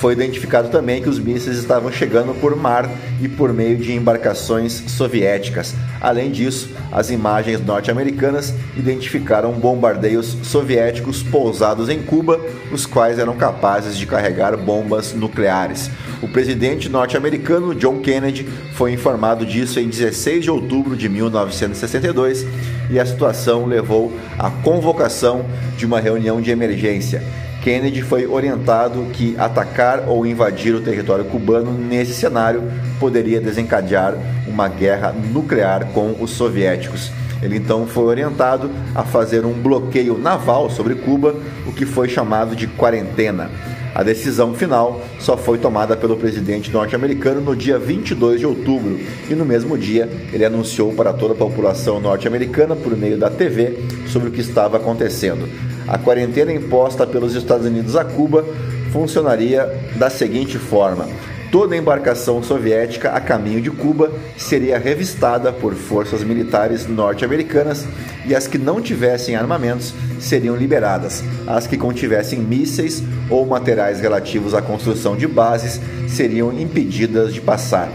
Foi 0.02 0.14
identificado 0.14 0.70
também 0.70 1.00
que 1.00 1.08
os 1.08 1.20
mísseis 1.20 1.58
estavam 1.58 1.92
chegando 1.92 2.34
por 2.42 2.56
mar 2.56 2.90
e 3.22 3.30
por 3.30 3.54
meio 3.54 3.78
de 3.78 3.94
embarcações 3.94 4.84
soviéticas. 4.88 5.76
Além 6.02 6.32
disso, 6.32 6.72
as 6.92 7.12
imagens 7.12 7.64
norte-americanas 7.64 8.52
identificaram 8.76 9.52
bombardeios 9.52 10.36
soviéticos 10.42 11.22
pousados 11.22 11.88
em 11.88 12.02
Cuba, 12.02 12.42
os 12.72 12.88
quais 12.88 13.20
eram 13.20 13.38
capazes 13.38 13.96
de 13.96 14.08
carregar 14.08 14.58
bombas 14.58 15.14
nucleares. 15.14 15.92
O 16.20 16.28
presidente 16.28 16.90
norte-americano 16.90 17.76
John 17.76 18.00
Kennedy 18.00 18.44
foi 18.74 18.94
informado 18.94 19.46
disso 19.46 19.80
em 19.80 19.88
16 19.88 20.46
de 20.46 20.50
outubro 20.50 20.96
de 20.98 21.08
1962 21.08 22.44
e 22.90 23.00
a 23.00 23.06
situação 23.06 23.68
levou 23.68 24.12
à 24.40 24.50
convocação 24.50 25.46
de 25.78 25.86
uma 25.86 26.00
reunião 26.00 26.42
de 26.42 26.50
emergência. 26.50 27.22
Kennedy 27.62 28.02
foi 28.02 28.26
orientado 28.26 29.06
que 29.14 29.36
atacar 29.38 30.06
ou 30.08 30.26
invadir 30.26 30.74
o 30.74 30.82
território 30.82 31.26
cubano 31.26 31.72
nesse 31.72 32.14
cenário 32.14 32.64
poderia 33.00 33.40
desencadear 33.40 34.16
uma 34.48 34.68
guerra 34.68 35.14
nuclear 35.14 35.86
com 35.94 36.16
os 36.20 36.32
soviéticos. 36.32 37.12
Ele 37.42 37.58
então 37.58 37.86
foi 37.88 38.06
orientado 38.06 38.70
a 38.96 39.04
fazer 39.04 39.46
um 39.46 39.54
bloqueio 39.54 40.18
naval 40.18 40.70
sobre 40.70 40.96
Cuba, 40.96 41.36
o 41.68 41.72
que 41.72 41.86
foi 41.86 42.10
chamado 42.10 42.56
de 42.56 42.68
quarentena. 42.68 43.50
A 43.94 44.04
decisão 44.04 44.54
final 44.54 45.02
só 45.20 45.36
foi 45.36 45.58
tomada 45.58 45.98
pelo 45.98 46.16
presidente 46.16 46.72
norte-americano 46.72 47.42
no 47.42 47.56
dia 47.56 47.78
22 47.78 48.40
de 48.40 48.46
outubro 48.46 49.00
e 49.30 49.36
no 49.36 49.44
mesmo 49.44 49.78
dia 49.78 50.10
ele 50.32 50.46
anunciou 50.46 50.94
para 50.94 51.12
toda 51.12 51.34
a 51.34 51.38
população 51.38 52.00
norte-americana 52.00 52.76
por 52.76 52.96
meio 52.96 53.18
da 53.18 53.30
TV 53.30 53.78
sobre 54.08 54.30
o 54.30 54.32
que 54.32 54.40
estava 54.40 54.78
acontecendo. 54.78 55.50
A 55.88 55.98
quarentena 55.98 56.54
imposta 56.54 57.06
pelos 57.06 57.36
Estados 57.36 57.66
Unidos 57.66 57.96
a 57.96 58.06
Cuba 58.06 58.46
funcionaria 58.92 59.68
da 59.96 60.10
seguinte 60.10 60.58
forma: 60.58 61.08
toda 61.52 61.76
embarcação 61.76 62.42
soviética 62.42 63.12
a 63.12 63.20
caminho 63.20 63.62
de 63.62 63.70
Cuba 63.72 64.12
seria 64.38 64.78
revistada 64.78 65.52
por 65.52 65.74
forças 65.74 66.24
militares 66.24 66.88
norte-americanas 66.88 67.86
e 68.26 68.36
as 68.36 68.48
que 68.48 68.58
não 68.58 68.82
tivessem 68.82 69.36
armamentos 69.36 69.94
seriam 70.20 70.56
liberadas. 70.56 71.24
As 71.48 71.68
que 71.68 71.78
contivessem 71.78 72.40
mísseis 72.40 73.04
ou 73.30 73.46
materiais 73.46 74.00
relativos 74.00 74.54
à 74.54 74.62
construção 74.62 75.16
de 75.16 75.28
bases 75.28 75.80
seriam 76.08 76.52
impedidas 76.54 77.34
de 77.34 77.42
passar 77.42 77.90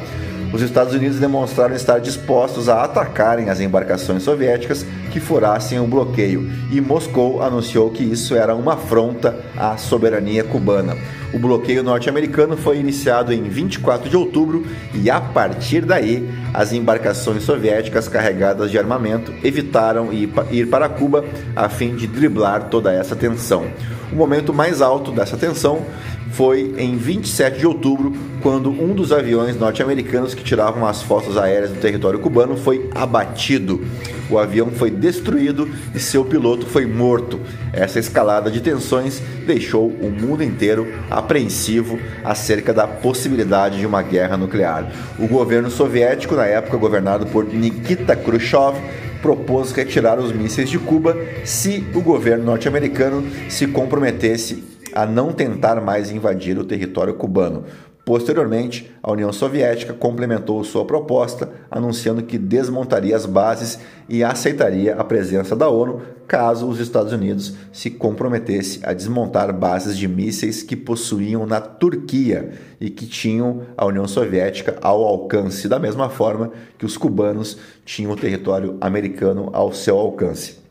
os 0.52 0.62
Estados 0.62 0.94
Unidos 0.94 1.18
demonstraram 1.18 1.74
estar 1.74 1.98
dispostos 1.98 2.68
a 2.68 2.82
atacarem 2.82 3.50
as 3.50 3.60
embarcações 3.60 4.22
soviéticas 4.22 4.86
que 5.12 5.20
furassem 5.20 5.80
o 5.80 5.86
bloqueio, 5.86 6.50
e 6.70 6.80
Moscou 6.80 7.42
anunciou 7.42 7.90
que 7.90 8.02
isso 8.02 8.34
era 8.34 8.54
uma 8.54 8.74
afronta 8.74 9.38
à 9.56 9.76
soberania 9.76 10.44
cubana. 10.44 10.96
O 11.32 11.38
bloqueio 11.38 11.82
norte-americano 11.82 12.56
foi 12.56 12.78
iniciado 12.78 13.32
em 13.32 13.42
24 13.42 14.08
de 14.08 14.16
outubro 14.16 14.64
e, 14.94 15.10
a 15.10 15.20
partir 15.20 15.84
daí, 15.84 16.28
as 16.54 16.72
embarcações 16.72 17.42
soviéticas 17.42 18.08
carregadas 18.08 18.70
de 18.70 18.78
armamento 18.78 19.32
evitaram 19.42 20.10
ir 20.12 20.66
para 20.66 20.88
Cuba 20.88 21.24
a 21.54 21.68
fim 21.68 21.94
de 21.94 22.06
driblar 22.06 22.68
toda 22.70 22.92
essa 22.92 23.16
tensão. 23.16 23.66
O 24.12 24.16
momento 24.16 24.54
mais 24.54 24.80
alto 24.80 25.10
dessa 25.10 25.36
tensão 25.36 25.82
foi 26.36 26.74
em 26.76 26.98
27 26.98 27.60
de 27.60 27.66
outubro, 27.66 28.12
quando 28.42 28.70
um 28.70 28.94
dos 28.94 29.10
aviões 29.10 29.56
norte-americanos 29.56 30.34
que 30.34 30.44
tiravam 30.44 30.86
as 30.86 31.02
fotos 31.02 31.38
aéreas 31.38 31.70
do 31.70 31.80
território 31.80 32.18
cubano 32.18 32.58
foi 32.58 32.90
abatido. 32.94 33.82
O 34.28 34.38
avião 34.38 34.70
foi 34.70 34.90
destruído 34.90 35.66
e 35.94 35.98
seu 35.98 36.26
piloto 36.26 36.66
foi 36.66 36.84
morto. 36.84 37.40
Essa 37.72 37.98
escalada 37.98 38.50
de 38.50 38.60
tensões 38.60 39.22
deixou 39.46 39.88
o 39.88 40.10
mundo 40.10 40.44
inteiro 40.44 40.86
apreensivo 41.10 41.98
acerca 42.22 42.74
da 42.74 42.86
possibilidade 42.86 43.78
de 43.78 43.86
uma 43.86 44.02
guerra 44.02 44.36
nuclear. 44.36 44.92
O 45.18 45.26
governo 45.26 45.70
soviético, 45.70 46.34
na 46.34 46.44
época 46.44 46.76
governado 46.76 47.24
por 47.26 47.46
Nikita 47.46 48.14
Khrushchev, 48.14 48.76
propôs 49.22 49.72
retirar 49.72 50.18
os 50.18 50.32
mísseis 50.32 50.68
de 50.68 50.78
Cuba 50.78 51.16
se 51.44 51.82
o 51.94 52.02
governo 52.02 52.44
norte-americano 52.44 53.26
se 53.48 53.66
comprometesse 53.66 54.75
a 54.96 55.04
não 55.04 55.30
tentar 55.30 55.78
mais 55.80 56.10
invadir 56.10 56.58
o 56.58 56.64
território 56.64 57.14
cubano. 57.14 57.64
Posteriormente, 58.02 58.90
a 59.02 59.12
União 59.12 59.32
Soviética 59.32 59.92
complementou 59.92 60.62
sua 60.64 60.84
proposta, 60.84 61.50
anunciando 61.70 62.22
que 62.22 62.38
desmontaria 62.38 63.14
as 63.14 63.26
bases 63.26 63.78
e 64.08 64.24
aceitaria 64.24 64.94
a 64.94 65.04
presença 65.04 65.54
da 65.54 65.68
ONU 65.68 66.00
caso 66.26 66.66
os 66.66 66.80
Estados 66.80 67.12
Unidos 67.12 67.54
se 67.72 67.90
comprometesse 67.90 68.80
a 68.82 68.92
desmontar 68.92 69.52
bases 69.52 69.98
de 69.98 70.08
mísseis 70.08 70.62
que 70.62 70.74
possuíam 70.74 71.46
na 71.46 71.60
Turquia 71.60 72.52
e 72.80 72.88
que 72.90 73.06
tinham 73.06 73.62
a 73.76 73.84
União 73.84 74.08
Soviética 74.08 74.76
ao 74.80 75.04
alcance, 75.04 75.68
da 75.68 75.78
mesma 75.78 76.08
forma 76.08 76.52
que 76.78 76.86
os 76.86 76.96
cubanos 76.96 77.58
tinham 77.84 78.12
o 78.12 78.16
território 78.16 78.78
americano 78.80 79.50
ao 79.52 79.72
seu 79.72 79.98
alcance. 79.98 80.65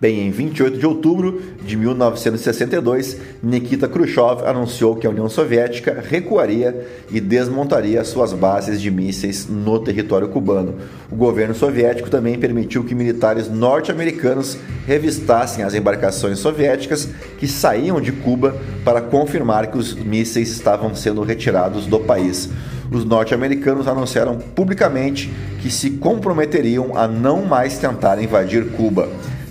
Bem, 0.00 0.28
em 0.28 0.30
28 0.30 0.78
de 0.78 0.86
outubro 0.86 1.42
de 1.60 1.76
1962, 1.76 3.16
Nikita 3.42 3.88
Khrushchev 3.88 4.46
anunciou 4.46 4.94
que 4.94 5.04
a 5.04 5.10
União 5.10 5.28
Soviética 5.28 6.04
recuaria 6.08 6.86
e 7.10 7.20
desmontaria 7.20 8.04
suas 8.04 8.32
bases 8.32 8.80
de 8.80 8.92
mísseis 8.92 9.48
no 9.48 9.80
território 9.80 10.28
cubano. 10.28 10.76
O 11.10 11.16
governo 11.16 11.52
soviético 11.52 12.08
também 12.08 12.38
permitiu 12.38 12.84
que 12.84 12.94
militares 12.94 13.50
norte-americanos 13.50 14.56
revistassem 14.86 15.64
as 15.64 15.74
embarcações 15.74 16.38
soviéticas 16.38 17.08
que 17.36 17.48
saíam 17.48 18.00
de 18.00 18.12
Cuba 18.12 18.56
para 18.84 19.00
confirmar 19.00 19.66
que 19.66 19.78
os 19.78 19.96
mísseis 19.96 20.48
estavam 20.48 20.94
sendo 20.94 21.22
retirados 21.22 21.86
do 21.86 21.98
país 21.98 22.48
os 22.90 23.04
norte-americanos 23.04 23.86
anunciaram 23.86 24.38
publicamente 24.38 25.30
que 25.60 25.70
se 25.70 25.90
comprometeriam 25.90 26.96
a 26.96 27.06
não 27.06 27.44
mais 27.44 27.76
tentar 27.76 28.18
invadir 28.22 28.70
Cuba. 28.70 29.08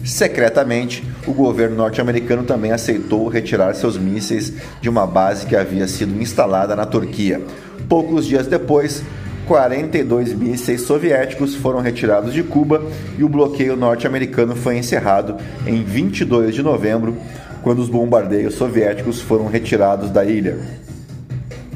Secretamente, 0.07 1.03
o 1.27 1.33
governo 1.33 1.75
norte-americano 1.75 2.43
também 2.43 2.71
aceitou 2.71 3.27
retirar 3.27 3.75
seus 3.75 3.97
mísseis 3.97 4.53
de 4.79 4.87
uma 4.87 5.05
base 5.05 5.45
que 5.45 5.53
havia 5.53 5.85
sido 5.85 6.19
instalada 6.21 6.77
na 6.77 6.85
Turquia. 6.85 7.41
Poucos 7.89 8.25
dias 8.25 8.47
depois, 8.47 9.03
42 9.47 10.31
mísseis 10.31 10.81
soviéticos 10.83 11.55
foram 11.55 11.81
retirados 11.81 12.33
de 12.33 12.41
Cuba 12.41 12.81
e 13.17 13.23
o 13.25 13.27
bloqueio 13.27 13.75
norte-americano 13.75 14.55
foi 14.55 14.77
encerrado 14.77 15.35
em 15.65 15.83
22 15.83 16.55
de 16.55 16.63
novembro, 16.63 17.17
quando 17.61 17.79
os 17.79 17.89
bombardeios 17.89 18.53
soviéticos 18.53 19.19
foram 19.19 19.47
retirados 19.47 20.09
da 20.09 20.23
ilha. 20.23 20.57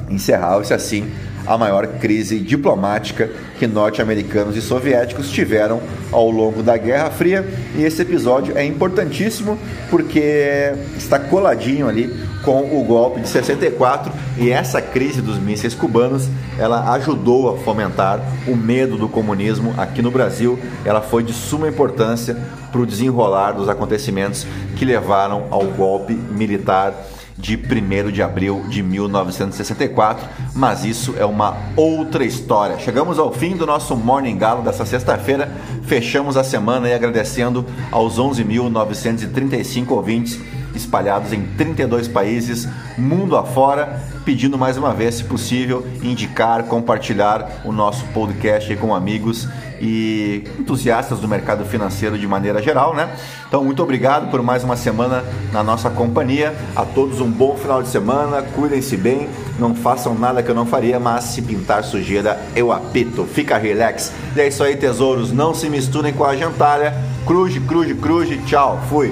Encerrava-se 0.09 0.73
assim 0.73 1.11
a 1.45 1.57
maior 1.57 1.87
crise 1.99 2.39
diplomática 2.39 3.29
que 3.57 3.67
norte-americanos 3.67 4.55
e 4.55 4.61
soviéticos 4.61 5.29
tiveram 5.29 5.81
ao 6.11 6.29
longo 6.29 6.63
da 6.63 6.77
Guerra 6.77 7.11
Fria. 7.11 7.47
E 7.75 7.83
esse 7.83 8.01
episódio 8.01 8.57
é 8.57 8.65
importantíssimo 8.65 9.57
porque 9.89 10.73
está 10.97 11.19
coladinho 11.19 11.87
ali 11.87 12.11
com 12.43 12.75
o 12.75 12.83
golpe 12.83 13.21
de 13.21 13.29
64 13.29 14.11
e 14.37 14.49
essa 14.49 14.81
crise 14.81 15.21
dos 15.21 15.37
mísseis 15.37 15.75
cubanos, 15.75 16.27
ela 16.57 16.91
ajudou 16.93 17.53
a 17.53 17.57
fomentar 17.59 18.19
o 18.47 18.55
medo 18.55 18.97
do 18.97 19.07
comunismo 19.07 19.73
aqui 19.77 20.01
no 20.01 20.09
Brasil. 20.09 20.57
Ela 20.83 21.01
foi 21.01 21.23
de 21.23 21.33
suma 21.33 21.67
importância 21.67 22.35
para 22.71 22.81
o 22.81 22.85
desenrolar 22.85 23.51
dos 23.51 23.69
acontecimentos 23.69 24.47
que 24.75 24.85
levaram 24.85 25.45
ao 25.51 25.65
golpe 25.65 26.13
militar 26.13 26.93
de 27.41 27.57
1 27.57 28.11
de 28.11 28.21
abril 28.21 28.63
de 28.69 28.83
1964, 28.83 30.29
mas 30.55 30.85
isso 30.85 31.15
é 31.17 31.25
uma 31.25 31.57
outra 31.75 32.23
história. 32.23 32.77
Chegamos 32.77 33.17
ao 33.17 33.33
fim 33.33 33.57
do 33.57 33.65
nosso 33.65 33.97
Morning 33.97 34.37
Galo 34.37 34.61
dessa 34.61 34.85
sexta-feira, 34.85 35.51
fechamos 35.81 36.37
a 36.37 36.43
semana 36.43 36.87
e 36.87 36.93
agradecendo 36.93 37.65
aos 37.91 38.19
11.935 38.19 39.89
ouvintes 39.89 40.39
espalhados 40.75 41.33
em 41.33 41.41
32 41.57 42.07
países, 42.07 42.67
mundo 42.97 43.37
afora, 43.37 44.01
pedindo 44.25 44.57
mais 44.57 44.77
uma 44.77 44.93
vez, 44.93 45.15
se 45.15 45.23
possível, 45.23 45.85
indicar, 46.03 46.63
compartilhar 46.63 47.61
o 47.65 47.71
nosso 47.71 48.05
podcast 48.07 48.75
com 48.77 48.93
amigos 48.93 49.47
e 49.81 50.43
entusiastas 50.59 51.19
do 51.19 51.27
mercado 51.27 51.65
financeiro 51.65 52.17
de 52.17 52.27
maneira 52.27 52.61
geral, 52.61 52.95
né? 52.95 53.09
Então, 53.47 53.63
muito 53.63 53.81
obrigado 53.81 54.29
por 54.29 54.41
mais 54.43 54.63
uma 54.63 54.77
semana 54.77 55.23
na 55.51 55.63
nossa 55.63 55.89
companhia. 55.89 56.53
A 56.75 56.85
todos 56.85 57.19
um 57.19 57.29
bom 57.29 57.57
final 57.57 57.81
de 57.81 57.89
semana, 57.89 58.43
cuidem-se 58.43 58.95
bem, 58.95 59.27
não 59.57 59.73
façam 59.73 60.13
nada 60.13 60.43
que 60.43 60.49
eu 60.49 60.55
não 60.55 60.65
faria, 60.65 60.99
mas 60.99 61.25
se 61.25 61.41
pintar 61.41 61.83
sujeira, 61.83 62.39
eu 62.55 62.71
apito. 62.71 63.25
Fica 63.25 63.57
relax. 63.57 64.13
E 64.35 64.39
é 64.39 64.47
isso 64.47 64.63
aí, 64.63 64.75
tesouros, 64.75 65.31
não 65.31 65.53
se 65.53 65.67
misturem 65.69 66.13
com 66.13 66.23
a 66.23 66.35
gentalha. 66.35 66.93
Cruze, 67.25 67.59
cruze, 67.59 67.95
cruze, 67.95 68.37
tchau, 68.45 68.79
fui. 68.87 69.11